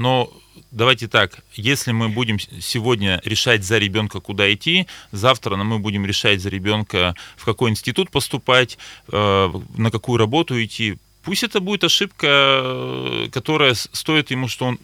Но 0.00 0.32
давайте 0.70 1.08
так, 1.08 1.40
если 1.52 1.92
мы 1.92 2.08
будем 2.08 2.38
сегодня 2.40 3.20
решать 3.22 3.62
за 3.64 3.76
ребенка, 3.76 4.18
куда 4.20 4.50
идти, 4.50 4.86
завтра 5.12 5.56
мы 5.56 5.78
будем 5.78 6.06
решать 6.06 6.40
за 6.40 6.48
ребенка, 6.48 7.14
в 7.36 7.44
какой 7.44 7.68
институт 7.70 8.10
поступать, 8.10 8.78
э, 9.12 9.50
на 9.76 9.90
какую 9.90 10.16
работу 10.16 10.54
идти. 10.64 10.96
Пусть 11.22 11.42
это 11.42 11.60
будет 11.60 11.84
ошибка, 11.84 12.26
э, 12.26 13.28
которая 13.30 13.74
стоит 13.74 14.30
ему, 14.30 14.48
что 14.48 14.64
он 14.64 14.78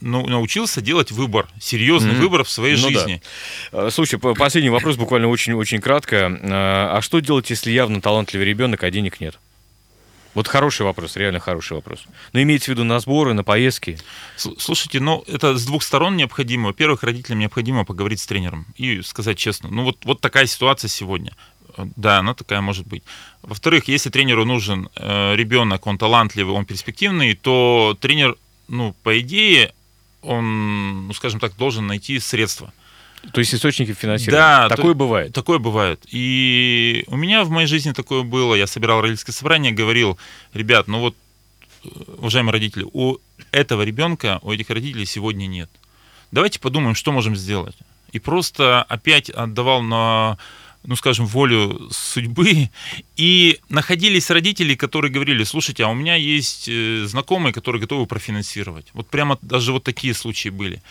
научился 0.00 0.80
делать 0.80 1.10
выбор, 1.12 1.48
серьезный 1.60 2.12
Мгм. 2.12 2.20
выбор 2.22 2.44
в 2.44 2.50
своей 2.50 2.76
Ну 2.76 2.82
да. 2.90 2.98
жизни. 2.98 3.22
Э, 3.72 3.90
Слушай, 3.92 4.18
по- 4.18 4.34
последний 4.34 4.70
вопрос 4.70 4.96
буквально 4.96 5.28
очень-очень 5.28 5.82
кратко. 5.82 6.40
А 6.42 7.00
что 7.02 7.20
делать, 7.20 7.50
если 7.50 7.70
явно 7.70 8.00
талантливый 8.00 8.46
ребенок, 8.46 8.82
а 8.84 8.90
денег 8.90 9.20
нет? 9.20 9.38
Вот 10.34 10.48
хороший 10.48 10.82
вопрос, 10.82 11.16
реально 11.16 11.40
хороший 11.40 11.74
вопрос. 11.74 12.04
Но 12.32 12.40
имеется 12.40 12.66
в 12.66 12.74
виду 12.74 12.84
на 12.84 12.98
сборы, 13.00 13.34
на 13.34 13.44
поездки. 13.44 13.98
Слушайте, 14.36 15.00
ну 15.00 15.24
это 15.26 15.56
с 15.56 15.64
двух 15.66 15.82
сторон 15.82 16.16
необходимо. 16.16 16.68
Во-первых, 16.68 17.02
родителям 17.02 17.38
необходимо 17.38 17.84
поговорить 17.84 18.20
с 18.20 18.26
тренером 18.26 18.66
и 18.76 19.02
сказать 19.02 19.36
честно, 19.36 19.68
ну 19.70 19.84
вот, 19.84 20.04
вот 20.04 20.20
такая 20.20 20.46
ситуация 20.46 20.88
сегодня. 20.88 21.32
Э, 21.76 21.84
Да, 21.96 22.18
она 22.18 22.34
такая 22.34 22.60
может 22.60 22.86
быть. 22.86 23.02
Во-вторых, 23.42 23.88
если 23.88 24.10
тренеру 24.10 24.44
нужен 24.44 24.88
э, 24.96 25.36
ребенок, 25.36 25.86
он 25.86 25.98
талантливый, 25.98 26.54
он 26.54 26.64
перспективный, 26.64 27.34
то 27.34 27.96
тренер, 28.00 28.36
ну, 28.68 28.94
по 29.02 29.20
идее, 29.20 29.72
он, 30.22 31.08
ну, 31.08 31.12
скажем 31.12 31.40
так, 31.40 31.56
должен 31.56 31.86
найти 31.86 32.18
средства. 32.20 32.72
То 33.32 33.38
есть 33.38 33.54
источники 33.54 33.92
финансирования. 33.94 34.40
Да, 34.42 34.68
Такое 34.68 34.92
то- 34.92 34.98
бывает. 34.98 35.32
Такое 35.32 35.58
бывает. 35.58 36.04
И 36.10 37.04
у 37.06 37.16
меня 37.16 37.44
в 37.44 37.50
моей 37.50 37.66
жизни 37.68 37.92
такое 37.92 38.22
было. 38.22 38.54
Я 38.54 38.66
собирал 38.66 39.00
родительское 39.00 39.32
собрание, 39.34 39.72
говорил, 39.72 40.18
ребят, 40.54 40.88
ну 40.88 40.98
вот, 41.00 41.16
э, 41.84 41.88
уважаемые 42.18 42.52
родители, 42.52 42.84
у 42.92 43.18
этого 43.52 43.82
ребенка, 43.82 44.40
у 44.42 44.50
этих 44.52 44.70
родителей 44.70 45.06
сегодня 45.06 45.46
нет. 45.46 45.70
Давайте 46.32 46.58
подумаем, 46.58 46.94
что 46.94 47.12
можем 47.12 47.36
сделать. 47.36 47.76
И 48.10 48.18
просто 48.18 48.82
опять 48.82 49.30
отдавал 49.30 49.82
на, 49.82 50.36
ну 50.84 50.96
скажем, 50.96 51.26
волю 51.26 51.88
судьбы. 51.92 52.70
И 53.16 53.60
находились 53.68 54.30
родители, 54.30 54.74
которые 54.74 55.12
говорили, 55.12 55.44
слушайте, 55.44 55.84
а 55.84 55.88
у 55.88 55.94
меня 55.94 56.16
есть 56.16 56.68
э, 56.68 57.04
знакомые, 57.06 57.52
которые 57.52 57.80
готовы 57.80 58.06
профинансировать. 58.06 58.86
Вот 58.94 59.08
прямо 59.08 59.38
даже 59.42 59.72
вот 59.72 59.84
такие 59.84 60.12
случаи 60.14 60.48
были. 60.48 60.82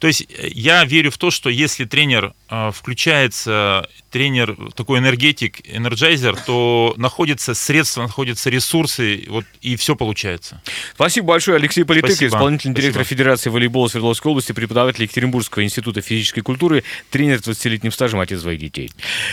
То 0.00 0.06
есть 0.06 0.22
э, 0.22 0.48
я 0.52 0.84
верю 0.84 1.10
в 1.12 1.18
то, 1.18 1.30
что 1.30 1.50
если 1.50 1.84
тренер 1.84 2.34
э, 2.48 2.70
включается, 2.74 3.88
тренер 4.10 4.56
такой 4.74 4.98
энергетик, 4.98 5.60
энерджайзер, 5.64 6.36
то 6.46 6.94
находятся 6.96 7.54
средства, 7.54 8.02
находятся 8.02 8.50
ресурсы, 8.50 9.24
вот, 9.28 9.44
и 9.60 9.76
все 9.76 9.94
получается. 9.94 10.62
Спасибо 10.94 11.28
большое, 11.28 11.58
Алексей 11.58 11.84
Политык, 11.84 12.10
Спасибо. 12.12 12.36
исполнительный 12.36 12.74
директор 12.74 13.02
Спасибо. 13.02 13.18
Федерации 13.18 13.50
волейбола 13.50 13.88
Свердловской 13.88 14.30
области, 14.30 14.52
преподаватель 14.52 15.02
Екатеринбургского 15.02 15.62
института 15.62 16.00
физической 16.00 16.40
культуры, 16.40 16.82
тренер 17.10 17.38
с 17.38 17.46
20-летним 17.46 17.92
стажем, 17.92 18.20
отец 18.20 18.40
двоих 18.40 18.58
детей. 18.58 18.90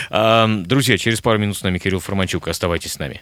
А, 0.10 0.48
Друзья, 0.48 0.98
через 0.98 1.22
пару 1.22 1.40
минут 1.40 1.58
с 1.58 1.64
нами 1.64 1.80
Кирилл 1.80 2.02
Форманчук. 2.02 2.50
Оставайтесь 2.50 2.94
с 2.94 3.00
нами. 3.00 3.22